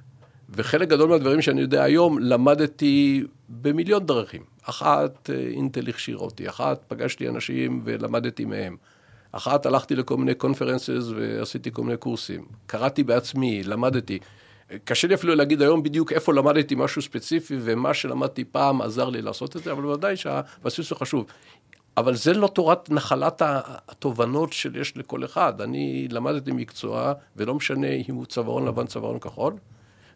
וחלק 0.55 0.87
גדול 0.87 1.09
מהדברים 1.09 1.41
שאני 1.41 1.61
יודע 1.61 1.83
היום 1.83 2.19
למדתי 2.19 3.23
במיליון 3.49 4.05
דרכים. 4.05 4.41
אחת, 4.63 5.29
אה, 5.29 5.35
אינטל 5.35 5.89
הכשיר 5.89 6.17
אותי, 6.17 6.49
אחת, 6.49 6.83
פגשתי 6.87 7.29
אנשים 7.29 7.81
ולמדתי 7.83 8.45
מהם. 8.45 8.77
אחת, 9.31 9.65
הלכתי 9.65 9.95
לכל 9.95 10.17
מיני 10.17 10.35
קונפרנסס 10.35 11.09
ועשיתי 11.15 11.71
כל 11.71 11.83
מיני 11.83 11.97
קורסים. 11.97 12.45
קראתי 12.65 13.03
בעצמי, 13.03 13.63
למדתי. 13.63 14.19
קשה 14.83 15.07
לי 15.07 15.13
אפילו 15.13 15.35
להגיד 15.35 15.61
היום 15.61 15.83
בדיוק 15.83 16.11
איפה 16.11 16.33
למדתי 16.33 16.75
משהו 16.75 17.01
ספציפי, 17.01 17.57
ומה 17.61 17.93
שלמדתי 17.93 18.43
פעם 18.43 18.81
עזר 18.81 19.09
לי 19.09 19.21
לעשות 19.21 19.55
את 19.55 19.63
זה, 19.63 19.71
אבל 19.71 19.81
בוודאי 19.81 20.17
שהבסיס 20.17 20.91
הוא 20.91 20.99
חשוב. 20.99 21.25
אבל 21.97 22.15
זה 22.15 22.33
לא 22.33 22.47
תורת 22.47 22.89
נחלת 22.89 23.41
התובנות 23.45 24.53
שיש 24.53 24.97
לכל 24.97 25.25
אחד. 25.25 25.61
אני 25.61 26.07
למדתי 26.11 26.51
מקצוע, 26.51 27.13
ולא 27.35 27.55
משנה 27.55 27.87
אם 28.09 28.15
הוא 28.15 28.25
צווארון 28.25 28.67
לבן, 28.67 28.85
צווארון 28.85 29.19
כחול, 29.19 29.53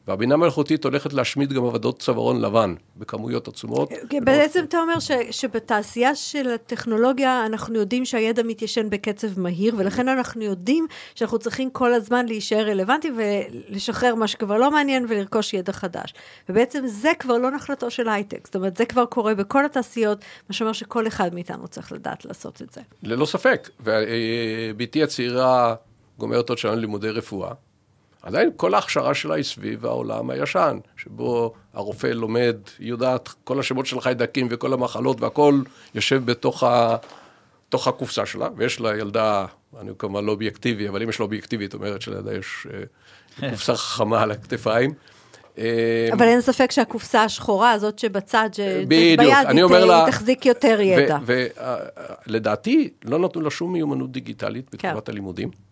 והבינה 0.08 0.34
המלאכותית 0.34 0.84
הולכת 0.84 1.14
להשמיד 1.14 1.54
גם 1.54 1.66
עבודות 1.66 2.00
צווארון 2.00 2.42
לבן, 2.42 2.76
בכמויות 2.98 3.48
עצומות. 3.48 3.90
כן, 4.10 4.26
בעצם 4.26 4.64
אתה 4.64 4.80
אומר 4.80 5.00
ש, 5.00 5.12
שבתעשייה 5.32 6.16
של 6.16 6.50
הטכנולוגיה, 6.50 7.46
אנחנו 7.46 7.80
יודעים 7.80 8.06
שהידע 8.06 8.44
מתיישן 8.44 8.90
בקצב 8.90 9.40
מהיר, 9.40 9.76
ולכן 9.78 10.08
אנחנו 10.08 10.44
יודעים 10.44 10.88
שאנחנו 11.16 11.40
צריכים 11.40 11.70
כל 11.70 11.94
הזמן 11.94 12.26
להישאר 12.26 12.70
רלוונטיים 12.70 13.18
ולשחרר 13.18 14.16
מה 14.16 14.28
שכבר 14.28 14.58
לא 14.58 14.72
מעניין 14.72 15.06
ולרכוש 15.10 15.54
ידע 15.54 15.74
חדש. 15.74 16.14
ובעצם 16.50 16.88
זה 16.88 17.12
כבר 17.20 17.38
לא 17.38 17.52
נחלתו 17.52 17.92
של 17.92 18.10
הייטק, 18.10 18.46
זאת 18.46 18.56
אומרת, 18.56 18.78
זה 18.78 18.86
כבר 18.86 19.06
קורה 19.06 19.36
בכל 19.36 19.66
התעשיות, 19.66 20.18
מה 20.50 20.54
שאומר 20.54 20.74
שכל 20.74 21.08
אחד 21.08 21.34
מאיתנו 21.34 21.68
צריך 21.68 21.92
לדעת 21.92 22.26
לעשות 22.26 22.62
את 22.62 22.74
זה. 22.74 22.82
ללא 23.04 23.26
ספק, 23.26 23.70
ובתי 23.80 25.04
הצעירה 25.04 25.76
גומרת 26.18 26.50
עוד 26.50 26.58
שנה 26.58 26.76
לימודי 26.76 27.10
רפואה. 27.10 27.67
עדיין 28.28 28.50
כל 28.56 28.74
ההכשרה 28.74 29.14
שלה 29.14 29.36
היא 29.36 29.44
סביב 29.44 29.86
העולם 29.86 30.30
הישן, 30.30 30.78
שבו 30.98 31.54
הרופא 31.74 32.08
לומד, 32.08 32.56
היא 32.80 32.90
יודעת 32.90 33.30
כל 33.44 33.60
השמות 33.60 33.86
של 33.86 34.02
חיידקים 34.02 34.48
וכל 34.52 34.74
המחלות 34.74 35.22
והכל 35.22 35.62
יושב 35.96 36.22
בתוך 36.26 36.64
ה... 36.64 36.96
תוך 37.70 37.88
הקופסה 37.88 38.26
שלה, 38.26 38.50
ויש 38.56 38.80
לה 38.80 38.98
ילדה, 38.98 39.46
אני 39.80 39.92
כמובן 39.98 40.26
לא 40.26 40.32
אובייקטיבי, 40.32 40.90
אבל 40.90 41.04
אם 41.04 41.10
יש 41.10 41.20
לה 41.20 41.24
אובייקטיבית, 41.24 41.74
אומרת 41.74 42.02
שלילדה 42.02 42.38
יש 42.38 42.68
אה, 42.74 42.84
קופסה 43.50 43.76
חכמה 43.76 44.22
על 44.22 44.32
הכתפיים. 44.32 44.94
אה, 45.58 46.10
אבל 46.14 46.26
אין 46.26 46.42
ספק 46.42 46.72
שהקופסה 46.72 47.24
השחורה 47.24 47.72
הזאת 47.72 48.00
שבצד, 48.00 48.50
ביד, 48.88 49.20
היא 49.20 49.66
תחזיק 50.08 50.46
יותר 50.46 50.82
ידע. 50.82 51.18
ולדעתי, 52.28 52.90
לא 53.06 53.20
נתנו 53.20 53.42
לה 53.42 53.50
שום 53.50 53.74
מיומנות 53.74 54.12
דיגיטלית 54.12 54.66
בתקופת 54.66 55.06
כן. 55.06 55.12
הלימודים. 55.12 55.67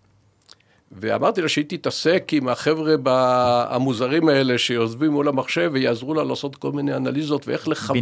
ואמרתי 0.92 1.42
לה 1.42 1.50
שהיא 1.50 1.66
תתעסק 1.68 2.30
עם 2.32 2.48
החבר'ה 2.48 2.96
המוזרים 3.70 4.30
האלה 4.30 4.58
שיוזבים 4.58 5.12
מול 5.12 5.28
המחשב 5.28 5.70
ויעזרו 5.74 6.14
לה 6.14 6.24
לעשות 6.24 6.56
כל 6.56 6.72
מיני 6.72 6.96
אנליזות 6.96 7.48
ואיך 7.48 7.68
לכוון 7.68 7.98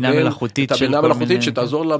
את 0.65 0.71
הבינה 0.71 0.97
המלאכותית 0.97 1.41
שתעזור 1.41 1.85
לה 1.85 1.97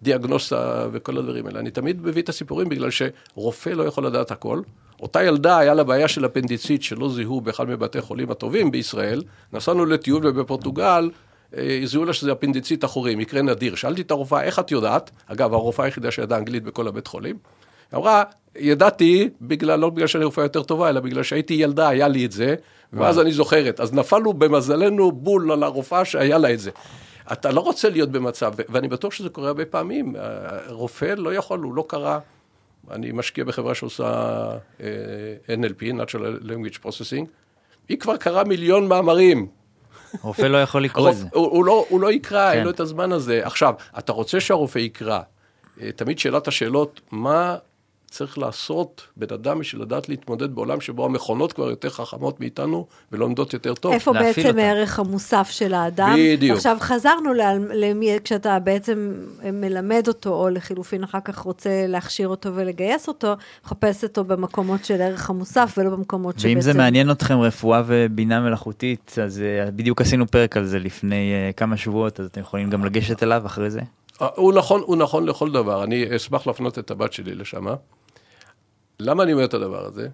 בדיאגנוסה 0.00 0.86
וכל 0.92 1.18
הדברים 1.18 1.46
האלה. 1.46 1.60
אני 1.60 1.70
תמיד 1.70 2.06
מביא 2.06 2.22
את 2.22 2.28
הסיפורים 2.28 2.68
בגלל 2.68 2.90
שרופא 2.90 3.70
לא 3.70 3.82
יכול 3.82 4.06
לדעת 4.06 4.30
הכל. 4.30 4.60
אותה 5.00 5.24
ילדה 5.24 5.58
היה 5.58 5.74
לה 5.74 5.84
בעיה 5.84 6.08
של 6.08 6.26
אפנדיצית 6.26 6.82
שלא 6.82 7.08
זיהו 7.08 7.40
באחד 7.40 7.68
מבתי 7.68 8.00
חולים 8.00 8.30
הטובים 8.30 8.70
בישראל. 8.70 9.22
נסענו 9.52 9.86
לטיול 9.86 10.26
ובפורטוגל 10.26 11.10
אה, 11.56 11.80
זיהו 11.84 12.04
לה 12.04 12.12
שזה 12.12 12.32
אפנדיצית 12.32 12.84
אחורי, 12.84 13.14
מקרה 13.14 13.42
נדיר. 13.42 13.74
שאלתי 13.74 14.02
את 14.02 14.10
הרופאה, 14.10 14.42
איך 14.42 14.58
את 14.58 14.70
יודעת? 14.70 15.10
אגב, 15.26 15.54
הרופאה 15.54 15.84
היחידה 15.84 16.10
שידעה 16.10 16.38
אנגלית 16.38 16.62
בכל 16.62 16.88
הבית 16.88 17.06
חולים. 17.06 17.36
אמרה, 17.94 18.22
ידעתי, 18.58 19.28
בגלל, 19.40 19.78
לא 19.78 19.90
בגלל 19.90 20.06
שאני 20.06 20.24
רופאה 20.24 20.44
יותר 20.44 20.62
טובה, 20.62 20.88
אלא 20.88 21.00
בגלל 21.00 21.22
שהייתי 21.22 21.54
ילדה, 21.54 21.88
היה 21.88 22.08
לי 22.08 22.26
את 22.26 22.32
זה, 22.32 22.54
ואז 22.92 23.20
אני 23.20 23.32
זוכרת. 23.32 23.80
אז 23.80 23.92
נפלנו 23.92 24.32
במזלנו 24.32 25.12
בול 25.12 25.52
על 25.52 25.62
הרופאה 25.62 26.04
שהיה 26.04 26.38
לה 26.38 26.52
את 26.52 26.60
זה. 26.60 26.70
אתה 27.32 27.50
לא 27.50 27.60
רוצה 27.60 27.88
להיות 27.88 28.10
במצב, 28.10 28.54
ואני 28.68 28.88
בטוח 28.88 29.12
שזה 29.12 29.28
קורה 29.28 29.48
הרבה 29.48 29.64
פעמים. 29.64 30.16
רופא 30.68 31.14
לא 31.16 31.34
יכול, 31.34 31.60
הוא 31.60 31.74
לא 31.74 31.84
קרא. 31.88 32.18
אני 32.90 33.12
משקיע 33.12 33.44
בחברה 33.44 33.74
שעושה 33.74 34.50
uh, 34.78 34.80
NLP, 35.48 35.82
Natural 35.82 36.44
Language 36.44 36.86
Processing. 36.86 37.26
היא 37.88 37.98
כבר 37.98 38.16
קראה 38.16 38.44
מיליון 38.44 38.88
מאמרים. 38.88 39.46
רופא 40.22 40.42
לא 40.42 40.62
יכול 40.62 40.84
לקרוא 40.84 41.10
את 41.10 41.16
זה. 41.16 41.26
הוא, 41.32 41.46
הוא, 41.46 41.64
לא, 41.64 41.86
הוא 41.88 42.00
לא 42.00 42.12
יקרא, 42.12 42.50
כן. 42.50 42.56
אין 42.56 42.64
לו 42.64 42.70
את 42.70 42.80
הזמן 42.80 43.12
הזה. 43.12 43.46
עכשיו, 43.46 43.74
אתה 43.98 44.12
רוצה 44.12 44.40
שהרופא 44.40 44.78
יקרא. 44.78 45.20
אה, 45.80 45.92
תמיד 45.92 46.18
שאלת 46.18 46.48
השאלות, 46.48 47.00
מה 47.10 47.56
צריך 48.14 48.38
לעשות 48.38 49.02
בן 49.16 49.34
אדם 49.34 49.58
בשביל 49.58 49.82
לדעת 49.82 50.08
להתמודד 50.08 50.54
בעולם 50.54 50.80
שבו 50.80 51.04
המכונות 51.04 51.52
כבר 51.52 51.70
יותר 51.70 51.90
חכמות 51.90 52.40
מאיתנו 52.40 52.86
ולומדות 53.12 53.52
יותר 53.52 53.74
טוב. 53.74 53.92
איפה 53.92 54.12
בעצם 54.12 54.48
אותה. 54.48 54.62
הערך 54.62 54.98
המוסף 54.98 55.48
של 55.50 55.74
האדם? 55.74 56.16
בדיוק. 56.18 56.56
עכשיו 56.56 56.76
חזרנו 56.80 57.32
למי, 57.74 58.18
כשאתה 58.24 58.58
בעצם 58.58 59.12
מלמד 59.52 60.04
אותו, 60.08 60.30
או 60.30 60.48
לחילופין 60.48 61.04
אחר 61.04 61.18
כך 61.24 61.38
רוצה 61.38 61.86
להכשיר 61.88 62.28
אותו 62.28 62.54
ולגייס 62.54 63.08
אותו, 63.08 63.34
מחפש 63.64 64.04
אותו 64.04 64.24
במקומות 64.24 64.84
של 64.84 65.02
ערך 65.02 65.30
המוסף 65.30 65.74
ולא 65.78 65.90
במקומות 65.90 66.38
שבעצם... 66.38 66.54
ואם 66.54 66.60
זה 66.60 66.74
מעניין 66.74 67.10
אתכם 67.10 67.40
רפואה 67.40 67.82
ובינה 67.86 68.40
מלאכותית, 68.40 69.16
אז 69.22 69.42
uh, 69.42 69.70
בדיוק 69.70 70.00
עשינו 70.00 70.26
פרק 70.26 70.56
על 70.56 70.64
זה 70.64 70.78
לפני 70.78 71.32
uh, 71.50 71.56
כמה 71.56 71.76
שבועות, 71.76 72.20
אז 72.20 72.26
אתם 72.26 72.40
יכולים 72.40 72.70
גם 72.70 72.84
לגשת 72.84 73.22
אליו 73.22 73.42
אחרי 73.46 73.70
זה. 73.70 73.80
אה, 74.22 74.28
הוא 74.36 74.52
נכון, 74.52 74.80
הוא 74.84 74.96
נכון 74.96 75.26
לכל 75.26 75.50
דבר, 75.50 75.84
אני 75.84 76.16
אשמח 76.16 76.46
להפנות 76.46 76.78
את 76.78 76.90
הבת 76.90 77.12
שלי 77.12 77.34
לשם. 77.34 77.66
למה 79.00 79.22
אני 79.22 79.32
אומר 79.32 79.44
את 79.44 79.54
הדבר 79.54 79.86
הזה? 79.86 80.08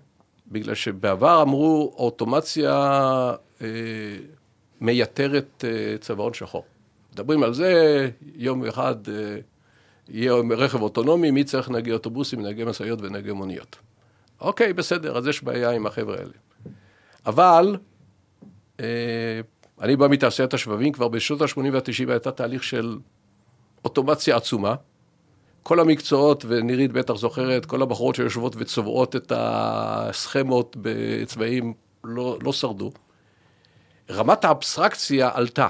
בגלל 0.49 0.75
שבעבר 0.75 1.43
אמרו, 1.43 1.95
אוטומציה 1.97 2.73
אה, 3.63 3.67
מייתרת 4.81 5.65
אה, 5.69 5.99
צווארון 5.99 6.35
שחור. 6.35 6.65
מדברים 7.13 7.43
על 7.43 7.55
זה, 7.55 8.11
יום 8.35 8.65
אחד 8.65 8.97
אה, 9.09 9.39
יהיה 10.09 10.33
רכב 10.51 10.83
אוטונומי, 10.83 11.31
מי 11.31 11.45
צריך 11.45 11.71
נהגי 11.71 11.93
אוטובוסים, 11.93 12.43
נהגי 12.43 12.65
משאיות 12.65 12.99
ונהגי 13.03 13.33
מוניות. 13.33 13.77
אוקיי, 14.41 14.73
בסדר, 14.73 15.19
אז 15.19 15.27
יש 15.27 15.45
בעיה 15.45 15.71
עם 15.71 15.87
החבר'ה 15.87 16.17
האלה. 16.17 16.33
אבל, 17.27 17.77
אה, 18.81 19.41
אני 19.81 19.97
בא 19.97 20.09
מתעשיית 20.09 20.55
השבבים, 20.55 20.93
כבר 20.93 21.09
בשנות 21.09 21.43
ה-80 21.43 21.61
וה-90 21.73 22.11
הייתה 22.11 22.31
תהליך 22.31 22.65
של 22.65 22.99
אוטומציה 23.85 24.37
עצומה. 24.37 24.75
כל 25.63 25.81
המקצועות, 25.81 26.45
ונירית 26.49 26.93
בטח 26.93 27.15
זוכרת, 27.15 27.67
כל 27.67 27.83
הבחורות 27.83 28.15
שיושבות 28.15 28.57
וצובעות 28.59 29.17
את 29.17 29.33
הסכמות 29.37 30.77
בצבעים 30.81 31.75
לא, 32.05 32.39
לא 32.43 32.53
שרדו. 32.53 32.93
רמת 34.11 34.45
האבסטרקציה 34.45 35.31
עלתה, 35.35 35.69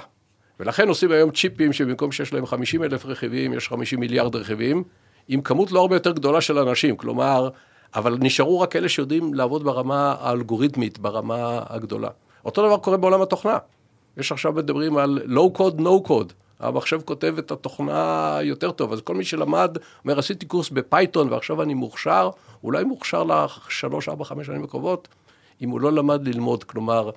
ולכן 0.60 0.88
עושים 0.88 1.12
היום 1.12 1.30
צ'יפים 1.30 1.72
שבמקום 1.72 2.12
שיש 2.12 2.32
להם 2.32 2.46
50 2.46 2.82
אלף 2.82 3.06
רכיבים, 3.06 3.52
יש 3.52 3.68
50 3.68 4.00
מיליארד 4.00 4.36
רכיבים, 4.36 4.84
עם 5.28 5.40
כמות 5.40 5.72
לא 5.72 5.80
הרבה 5.80 5.96
יותר 5.96 6.12
גדולה 6.12 6.40
של 6.40 6.58
אנשים, 6.58 6.96
כלומר, 6.96 7.48
אבל 7.94 8.16
נשארו 8.20 8.60
רק 8.60 8.76
אלה 8.76 8.88
שיודעים 8.88 9.34
לעבוד 9.34 9.64
ברמה 9.64 10.14
האלגוריתמית, 10.20 10.98
ברמה 10.98 11.62
הגדולה. 11.68 12.08
אותו 12.44 12.66
דבר 12.66 12.76
קורה 12.76 12.96
בעולם 12.96 13.22
התוכנה. 13.22 13.58
יש 14.16 14.32
עכשיו 14.32 14.52
מדברים 14.52 14.96
על 14.96 15.18
low 15.26 15.58
code, 15.58 15.80
no 15.80 16.08
code. 16.08 16.32
המחשב 16.60 17.00
כותב 17.04 17.34
את 17.38 17.50
התוכנה 17.50 18.38
יותר 18.42 18.70
טוב, 18.70 18.92
אז 18.92 19.00
כל 19.00 19.14
מי 19.14 19.24
שלמד, 19.24 19.76
אומר, 20.04 20.18
עשיתי 20.18 20.46
קורס 20.46 20.70
בפייתון 20.70 21.32
ועכשיו 21.32 21.62
אני 21.62 21.74
מוכשר, 21.74 22.30
אולי 22.64 22.84
מוכשר 22.84 23.24
לשלוש, 23.24 24.08
ארבע, 24.08 24.24
חמש 24.24 24.46
שנים 24.46 24.64
הקרובות, 24.64 25.08
אם 25.62 25.70
הוא 25.70 25.80
לא 25.80 25.92
למד 25.92 26.28
ללמוד. 26.28 26.64
כלומר, 26.64 27.10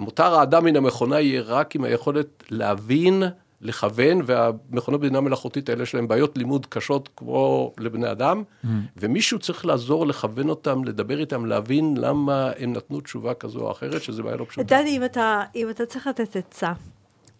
מותר 0.00 0.34
האדם 0.34 0.64
מן 0.64 0.76
המכונה 0.76 1.20
יהיה 1.20 1.42
רק 1.42 1.74
עם 1.74 1.84
היכולת 1.84 2.44
להבין, 2.50 3.22
לכוון, 3.60 4.20
והמכונות 4.24 5.00
בינה 5.00 5.20
מלאכותית 5.20 5.68
האלה 5.68 5.82
יש 5.82 5.94
להן 5.94 6.08
בעיות 6.08 6.38
לימוד 6.38 6.66
קשות 6.66 7.08
כמו 7.16 7.72
לבני 7.78 8.10
אדם, 8.10 8.42
mm. 8.64 8.68
ומישהו 8.96 9.38
צריך 9.38 9.66
לעזור 9.66 10.06
לכוון 10.06 10.48
אותם, 10.48 10.84
לדבר 10.84 11.20
איתם, 11.20 11.46
להבין 11.46 11.96
למה 11.96 12.50
הם 12.58 12.72
נתנו 12.72 13.00
תשובה 13.00 13.34
כזו 13.34 13.60
או 13.60 13.72
אחרת, 13.72 14.02
שזה 14.02 14.22
בעיה 14.22 14.36
לא 14.36 14.44
פשוטה. 14.48 14.76
דני, 14.76 14.96
אם 14.96 15.04
אתה, 15.04 15.42
אם 15.54 15.70
אתה 15.70 15.86
צריך 15.86 16.06
לתת 16.06 16.36
עצה 16.36 16.72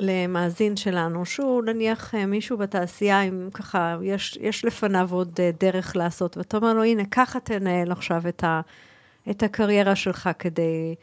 למאזין 0.00 0.76
שלנו, 0.76 1.26
שהוא 1.26 1.62
נניח 1.62 2.14
אה, 2.14 2.26
מישהו 2.26 2.58
בתעשייה, 2.58 3.22
אם 3.22 3.48
ככה, 3.54 3.96
יש, 4.02 4.38
יש 4.40 4.64
לפניו 4.64 5.08
עוד 5.12 5.40
אה, 5.40 5.50
דרך 5.60 5.96
לעשות, 5.96 6.36
ואתה 6.36 6.56
אומר 6.56 6.74
לו, 6.74 6.82
הנה, 6.82 7.02
ככה 7.10 7.40
תנהל 7.40 7.92
עכשיו 7.92 8.28
את, 8.28 8.44
ה, 8.44 8.60
את 9.30 9.42
הקריירה 9.42 9.96
שלך 9.96 10.30
כדי, 10.38 10.94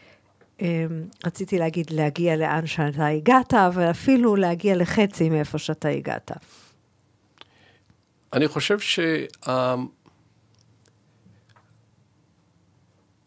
אה, 0.61 0.85
רציתי 1.25 1.59
להגיד, 1.59 1.91
להגיע 1.91 2.35
לאן 2.35 2.65
שאתה 2.65 3.07
הגעת, 3.07 3.53
אבל 3.53 3.89
אפילו 3.91 4.35
להגיע 4.35 4.75
לחצי 4.75 5.29
מאיפה 5.29 5.57
שאתה 5.57 5.89
הגעת. 5.89 6.31
אני 8.33 8.47
חושב 8.47 8.79
ש... 8.79 8.99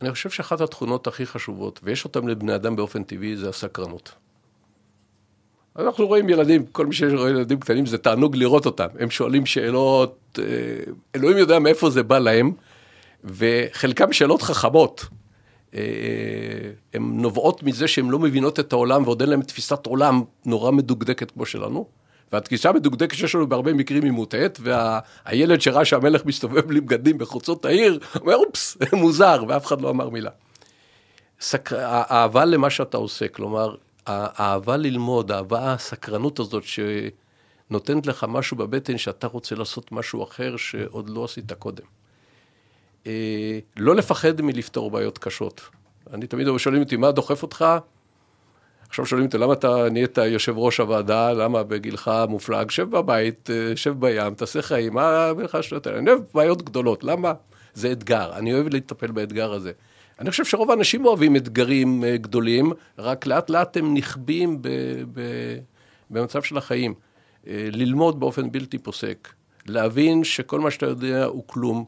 אני 0.01 0.11
חושב 0.11 0.31
שאחת 0.31 0.61
התכונות 0.61 1.07
הכי 1.07 1.27
חשובות, 1.27 1.81
ויש 1.83 2.05
אותן 2.05 2.27
לבני 2.27 2.55
אדם 2.55 2.77
באופן 2.77 3.03
טבעי, 3.03 3.37
זה 3.37 3.49
הסקרנות. 3.49 4.15
אנחנו 5.79 6.07
רואים 6.07 6.29
ילדים, 6.29 6.67
כל 6.67 6.87
מי 6.87 6.95
שרואה 6.95 7.31
ילדים 7.31 7.61
קטנים 7.61 7.87
זה 7.87 7.99
תענוג 7.99 8.37
לראות 8.37 8.67
אותם. 8.67 8.87
הם 8.99 9.11
שואלים 9.11 9.47
שאלות, 9.47 10.39
אה, 10.39 10.45
אלוהים 11.15 11.39
יודע 11.39 11.59
מאיפה 11.59 11.91
זה 11.91 12.03
בא 12.03 12.19
להם, 12.19 12.53
וחלקם 13.25 14.13
שאלות 14.13 14.43
חכמות. 14.43 15.05
אה, 15.75 15.81
הן 16.95 17.03
נובעות 17.03 17.63
מזה 17.63 17.89
שהן 17.89 18.09
לא 18.09 18.19
מבינות 18.19 18.61
את 18.61 18.73
העולם 18.73 19.03
ועוד 19.05 19.21
אין 19.21 19.31
להן 19.31 19.43
תפיסת 19.43 19.87
עולם 19.87 20.23
נורא 20.47 20.71
מדוקדקת 20.71 21.31
כמו 21.31 21.47
שלנו. 21.47 21.87
והתפיסה 22.33 22.69
המדוקדקת 22.69 23.17
שיש 23.17 23.35
לנו 23.35 23.47
בהרבה 23.47 23.73
מקרים 23.73 24.03
היא 24.03 24.13
מוטעית, 24.13 24.59
והילד 24.63 25.61
שראה 25.61 25.85
שהמלך 25.85 26.25
מסתובב 26.25 26.61
בלי 26.61 26.81
בגדים 26.81 27.19
בחוצות 27.19 27.65
העיר, 27.65 27.99
אומר 28.21 28.37
אופס, 28.37 28.77
מוזר, 28.93 29.45
ואף 29.49 29.67
אחד 29.67 29.81
לא 29.81 29.91
אמר 29.91 30.09
מילה. 30.09 30.31
סק... 31.41 31.73
האהבה 31.73 32.45
למה 32.45 32.71
שאתה 32.71 32.97
עושה, 32.97 33.29
כלומר, 33.29 33.75
האהבה 34.07 34.77
ללמוד, 34.77 35.33
האהבה, 35.33 35.73
הסקרנות 35.73 36.39
הזאת 36.39 36.65
שנותנת 36.65 38.07
לך 38.07 38.27
משהו 38.29 38.57
בבטן 38.57 38.99
שאתה 38.99 39.27
רוצה 39.27 39.55
לעשות 39.55 39.93
משהו 39.93 40.25
אחר 40.25 40.57
שעוד 40.57 41.11
לא 41.11 41.25
עשית 41.25 41.53
קודם. 41.53 41.85
אה, 43.07 43.59
לא 43.77 43.97
לפחד 43.97 44.43
מלפתור 44.43 44.91
בעיות 44.91 45.19
קשות. 45.19 45.61
אני 46.13 46.27
תמיד 46.27 46.47
שואלים 46.57 46.83
אותי, 46.83 46.97
מה 46.97 47.13
דוחף 47.13 47.43
אותך? 47.43 47.65
עכשיו 48.89 49.07
שואלים 49.07 49.27
אותי, 49.27 49.39
למה 49.39 49.53
אתה 49.53 49.89
נהיית 49.91 50.19
יושב 50.19 50.59
ראש 50.59 50.81
הוועדה? 50.81 51.33
למה 51.33 51.63
בגילך 51.63 52.11
מופלג? 52.29 52.71
שב 52.71 52.91
בבית, 52.91 53.51
אה, 53.51 53.77
שב 53.77 54.01
בים, 54.01 54.35
תעשה 54.35 54.63
חיים, 54.63 54.95
מה 54.95 55.33
לך 55.45 55.55
השטויות 55.55 55.87
האלה? 55.87 55.99
אני 55.99 56.11
אוהב 56.11 56.21
בעיות 56.35 56.63
גדולות, 56.63 57.05
למה? 57.05 57.33
זה 57.75 57.93
אתגר, 57.93 58.33
אני 58.37 58.55
אוהב 58.55 58.69
לטפל 58.69 59.11
באתגר 59.11 59.53
הזה. 59.53 59.73
אני 60.21 60.31
חושב 60.31 60.45
שרוב 60.45 60.71
האנשים 60.71 61.07
אוהבים 61.07 61.37
אתגרים 61.37 62.05
אה, 62.05 62.17
גדולים, 62.17 62.73
רק 62.99 63.27
לאט 63.27 63.51
לאט 63.51 63.77
הם 63.77 63.95
נכבים 63.95 64.63
ב, 64.63 64.69
ב, 65.13 65.21
במצב 66.11 66.43
של 66.43 66.59
החיים. 66.59 66.95
אה, 67.47 67.69
ללמוד 67.73 68.21
באופן 68.21 68.53
בלתי 68.53 68.79
פוסק, 68.79 69.29
להבין 69.67 70.25
שכל 70.25 70.61
מה 70.61 70.71
שאתה 70.71 70.87
יודע 70.87 71.25
הוא 71.25 71.45
כלום, 71.47 71.85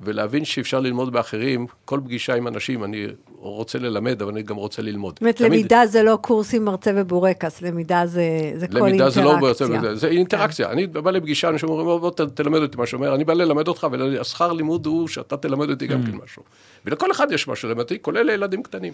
ולהבין 0.00 0.44
שאפשר 0.44 0.80
ללמוד 0.80 1.12
באחרים, 1.12 1.66
כל 1.84 2.00
פגישה 2.04 2.34
עם 2.34 2.48
אנשים, 2.48 2.84
אני 2.84 3.06
רוצה 3.40 3.78
ללמד, 3.78 4.22
אבל 4.22 4.32
אני 4.32 4.42
גם 4.42 4.56
רוצה 4.56 4.82
ללמוד. 4.82 5.14
זאת 5.14 5.20
אומרת, 5.20 5.40
למידה 5.40 5.86
זה 5.86 6.02
לא 6.02 6.18
קורס 6.20 6.54
עם 6.54 6.64
מרצה 6.64 6.90
ובורקס, 6.94 7.62
למידה 7.62 8.06
זה, 8.06 8.52
זה 8.54 8.68
כל 8.68 8.86
אינטראקציה. 8.86 8.88
למידה 8.88 9.10
זה 9.10 9.22
לא 9.22 9.38
מרצה, 9.38 9.66
זה, 9.66 9.94
זה 9.94 10.08
אינטראקציה. 10.08 10.66
כן. 10.66 10.72
אני 10.72 10.86
בא 10.86 11.10
לפגישה, 11.10 11.48
אנשים 11.48 11.68
אומרים, 11.68 12.00
בוא 12.00 12.10
תלמד 12.10 12.62
אותי 12.62 12.76
מה 12.76 12.86
שאומר, 12.86 13.14
אני 13.14 13.24
בא 13.24 13.32
ללמד 13.32 13.68
אותך, 13.68 13.86
והשכר 13.92 14.52
לימוד 14.52 14.86
הוא 14.86 15.08
שאתה 15.08 15.36
תלמד 15.36 15.70
אותי 15.70 15.86
גם 15.86 16.02
mm. 16.02 16.06
כן 16.06 16.16
משהו. 16.24 16.42
ולכל 16.84 17.10
אחד 17.10 17.32
יש 17.32 17.48
משהו 17.48 17.68
ללמד 17.68 17.80
אותי, 17.80 18.02
כולל 18.02 18.22
לילדים 18.22 18.62
קטנים. 18.62 18.92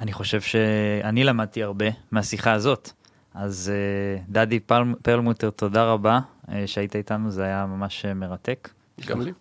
אני 0.00 0.12
חושב 0.12 0.40
שאני 0.40 1.24
למדתי 1.24 1.62
הרבה 1.62 1.86
מהשיחה 2.10 2.52
הזאת. 2.52 2.90
אז 3.34 3.72
אה, 3.74 4.22
דדי 4.28 4.60
פרלמוטר, 5.02 5.50
תודה 5.50 5.84
רבה 5.84 6.20
אה, 6.52 6.66
שהיית 6.66 6.96
איתנו, 6.96 7.30
זה 7.30 7.44
היה 7.44 7.66
ממש 7.66 8.04
אה, 8.04 8.14
מרתק. 8.14 8.68
גם 9.06 9.20
לי. 9.20 9.32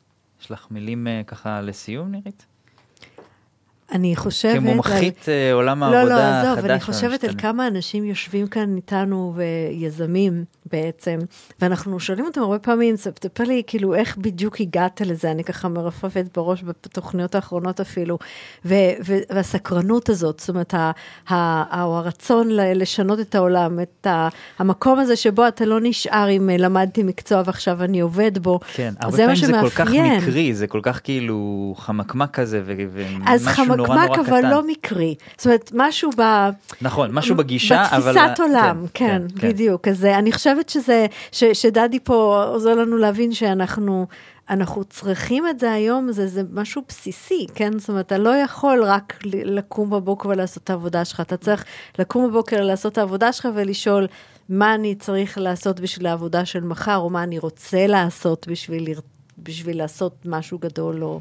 יש 0.42 0.52
לך 0.52 0.68
מילים 0.72 1.08
ככה 1.28 1.62
לסיום, 1.62 2.12
נירית? 2.12 2.46
אני 3.92 4.16
חושבת... 4.16 4.56
כמומחית 4.56 5.26
על... 5.28 5.34
אה, 5.34 5.54
עולם 5.54 5.84
העבודה 5.84 6.02
החדש. 6.04 6.44
לא, 6.44 6.50
לא, 6.50 6.52
עזוב, 6.52 6.66
אני 6.66 6.80
חושבת 6.80 7.24
על 7.24 7.34
כמה 7.38 7.68
אנשים 7.68 8.06
יושבים 8.06 8.48
כאן 8.48 8.76
איתנו 8.76 9.34
ויזמים 9.36 10.44
בעצם, 10.72 11.20
ואנחנו 11.62 12.00
שואלים 12.00 12.26
אותם 12.26 12.42
הרבה 12.42 12.60
פעמים, 12.60 12.96
תספר 12.96 13.44
לי 13.44 13.64
כאילו 13.68 13.96
איך 13.96 14.18
בדיוק 14.18 14.62
הגעת 14.62 15.02
לזה, 15.02 15.32
אני 15.32 15.44
ככה 15.44 15.68
מרפפת 15.68 16.26
בראש 16.36 16.64
בתוכניות 16.64 17.36
האחרונות 17.36 17.80
אפילו, 17.80 18.18
ו- 18.66 18.76
ו- 19.06 19.18
והסקרנות 19.30 20.10
הזאת, 20.10 20.40
זאת 20.40 20.50
אומרת, 20.50 20.74
ה- 20.74 20.92
ה- 21.30 21.64
הרצון 21.70 22.48
לשנות 22.52 23.20
את 23.20 23.36
העולם, 23.36 23.80
את 23.80 24.08
ה- 24.08 24.28
המקום 24.60 25.00
הזה 25.00 25.16
שבו 25.16 25.48
אתה 25.48 25.66
לא 25.66 25.80
נשאר 25.82 26.28
עם 26.28 26.50
למדתי 26.50 27.04
מקצוע 27.04 27.42
ועכשיו 27.46 27.84
אני 27.84 28.00
עובד 28.00 28.38
בו, 28.38 28.60
כן, 28.74 28.94
הרבה 29.00 29.18
פעמים 29.18 29.36
זה 29.36 29.54
כל 29.62 29.70
כך 29.70 29.90
מקרי, 29.90 30.54
זה 30.54 30.68
כל 30.68 30.80
כך 30.84 31.00
כאילו 31.04 31.74
חמקמק 31.78 32.32
כזה, 32.32 32.62
ומשהו 32.66 33.79
נורא 33.88 34.06
נורא 34.06 34.18
קטן. 34.18 34.20
אבל 34.20 34.50
לא 34.50 34.68
מקרי. 34.68 35.16
זאת 35.38 35.46
אומרת, 35.46 35.72
משהו 35.74 36.10
ב... 36.18 36.22
נכון, 36.82 37.12
משהו 37.12 37.36
בגישה, 37.36 37.86
אבל... 37.92 38.14
בתפיסת 38.14 38.40
עולם, 38.40 38.86
כן, 38.94 39.08
כן, 39.08 39.28
כן, 39.28 39.42
כן. 39.42 39.50
בדיוק. 39.50 39.88
אז 39.88 40.06
אני 40.06 40.32
חושבת 40.32 40.70
שזה, 40.70 41.06
ש, 41.32 41.44
שדדי 41.44 42.00
פה 42.00 42.44
עוזר 42.48 42.76
לנו 42.76 42.98
להבין 42.98 43.32
שאנחנו... 43.32 44.08
אנחנו 44.50 44.84
צריכים 44.84 45.48
את 45.48 45.60
זה 45.60 45.72
היום, 45.72 46.12
זה, 46.12 46.28
זה 46.28 46.42
משהו 46.54 46.82
בסיסי, 46.88 47.46
כן? 47.56 47.80
זאת 47.80 47.90
אומרת, 47.90 48.06
אתה 48.06 48.18
לא 48.18 48.36
יכול 48.36 48.84
רק 48.84 49.20
לקום 49.24 49.90
בבוקר 49.90 50.30
ולעשות 50.30 50.64
את 50.64 50.70
העבודה 50.70 51.06
שלך, 51.06 51.22
אתה 51.22 51.38
צריך 51.38 51.66
לקום 52.00 52.30
בבוקר 52.30 52.62
לעשות 52.62 52.94
את 52.94 52.98
העבודה 52.98 53.34
שלך 53.34 53.48
ולשאול 53.56 54.08
מה 54.50 54.76
אני 54.76 54.96
צריך 54.96 55.38
לעשות 55.38 55.80
בשביל 55.80 56.08
העבודה 56.08 56.46
של 56.46 56.64
מחר, 56.64 56.98
או 56.98 57.10
מה 57.10 57.24
אני 57.24 57.40
רוצה 57.40 57.88
לעשות 57.88 58.48
בשביל 58.48 58.88
בשביל 59.44 59.78
לעשות 59.78 60.16
משהו 60.26 60.58
גדול 60.58 61.04
או... 61.04 61.20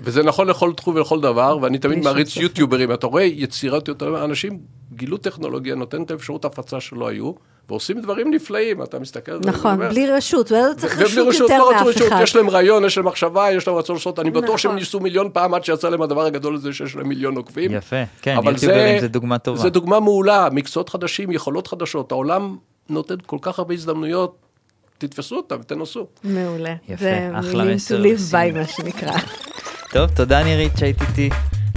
וזה 0.00 0.22
נכון 0.22 0.48
לכל 0.48 0.72
תחום 0.72 0.94
ולכל 0.94 1.20
דבר, 1.20 1.58
ואני 1.62 1.78
תמיד 1.78 1.98
מעריץ 1.98 2.36
יוטיוברים, 2.36 2.92
אתה 2.92 3.06
רואה 3.06 3.22
יצירת 3.22 3.88
יותר, 3.88 4.24
אנשים 4.24 4.58
גילו 4.94 5.16
טכנולוגיה, 5.16 5.74
נותן 5.74 6.02
את 6.02 6.10
האפשרות 6.10 6.44
הפצה 6.44 6.80
שלא 6.80 7.08
היו, 7.08 7.32
ועושים 7.68 8.00
דברים 8.00 8.34
נפלאים, 8.34 8.82
אתה 8.82 8.98
מסתכל 8.98 9.32
על 9.32 9.42
זה. 9.42 9.50
נכון, 9.50 9.88
בלי 9.88 10.06
רשות, 10.06 10.52
ולא 10.52 10.74
צריך 10.76 10.98
רשות 10.98 11.34
יותר 11.34 11.58
לא 11.58 11.72
מאף 11.72 11.96
אחד. 11.96 12.20
יש 12.22 12.36
להם 12.36 12.50
רעיון, 12.50 12.84
יש 12.84 12.96
להם 12.96 13.06
מחשבה, 13.06 13.52
יש 13.52 13.68
להם 13.68 13.76
רצון 13.76 13.96
לעשות, 13.96 14.18
אני 14.18 14.30
בטוח 14.30 14.44
נכון. 14.44 14.58
שהם 14.58 14.74
ניסו 14.74 15.00
מיליון 15.00 15.30
פעם 15.32 15.54
עד 15.54 15.64
שיצא 15.64 15.88
להם 15.88 16.02
הדבר 16.02 16.24
הגדול 16.26 16.54
הזה 16.54 16.72
שיש 16.72 16.96
להם 16.96 17.08
מיליון 17.08 17.36
עוקבים. 17.36 17.72
יפה, 17.72 17.96
כן, 18.22 18.36
יוטיוברים 18.44 19.00
זה 19.00 19.08
דוגמה 19.08 19.38
טובה. 19.38 19.58
זה 19.58 19.70
דוגמה 19.70 20.00
מעולה, 20.00 20.48
מקצועות 20.52 20.88
חדשים, 20.88 21.30
יכולות 21.30 21.66
חדשות, 21.66 22.12
העולם 22.12 22.56
נותן 22.88 23.14
כל 23.26 23.38
כך 23.40 23.58
הרבה 23.58 23.74
הזדמנויות, 23.74 24.36
תתפסו 24.98 25.36
אותם 25.36 25.56
ותנסו. 25.60 26.06
מעולה. 26.24 26.74
יפה, 26.88 27.04
אחלה 27.38 27.64
מסר. 27.64 27.96
זה 27.96 28.02
מילים 28.02 28.16
to 28.16 28.18
live 28.18 28.32
by, 28.32 28.58
מה 28.58 28.66
שנקרא. 28.66 29.12
טוב, 29.90 30.10
תודה 30.10 30.44
נירית 30.44 30.76
שהיית 30.76 31.02
איתי. 31.02 31.30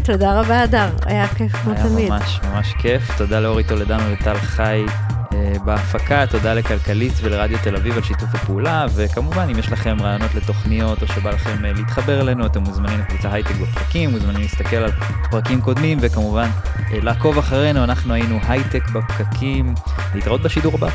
תודה 0.03 0.39
רבה, 0.39 0.63
אדר, 0.63 0.89
היה 1.05 1.27
כיף 1.27 1.51
כמו 1.51 1.73
תמיד. 1.73 1.97
היה 1.97 2.09
ממש 2.09 2.39
ממש 2.43 2.73
כיף, 2.73 3.17
תודה 3.17 3.39
לאורי 3.39 3.63
טולדנו 3.63 4.03
וטל 4.11 4.37
חי 4.37 4.85
אה, 5.33 5.53
בהפקה, 5.65 6.25
תודה 6.27 6.53
לכלכליסט 6.53 7.19
ולרדיו 7.23 7.57
תל 7.63 7.75
אביב 7.75 7.95
על 7.95 8.03
שיתוף 8.03 8.29
הפעולה, 8.33 8.85
וכמובן 8.95 9.47
אם 9.51 9.59
יש 9.59 9.71
לכם 9.71 9.97
רעיונות 10.01 10.35
לתוכניות 10.35 11.01
או 11.01 11.07
שבא 11.07 11.29
לכם 11.29 11.65
אה, 11.65 11.73
להתחבר 11.73 12.21
אלינו, 12.21 12.45
אתם 12.45 12.61
מוזמנים 12.61 12.99
לקבוצה 12.99 13.33
הייטק 13.33 13.55
בפרקים, 13.55 14.09
מוזמנים 14.09 14.41
להסתכל 14.41 14.75
על 14.75 14.91
פרקים 15.31 15.61
קודמים, 15.61 15.97
וכמובן 16.01 16.49
אה, 16.93 16.99
לעקוב 17.01 17.37
אחרינו, 17.37 17.83
אנחנו 17.83 18.13
היינו 18.13 18.39
הייטק 18.47 18.89
בפקקים, 18.89 19.73
להתראות 20.15 20.41
בשידור 20.41 20.73
הבא. 20.75 20.89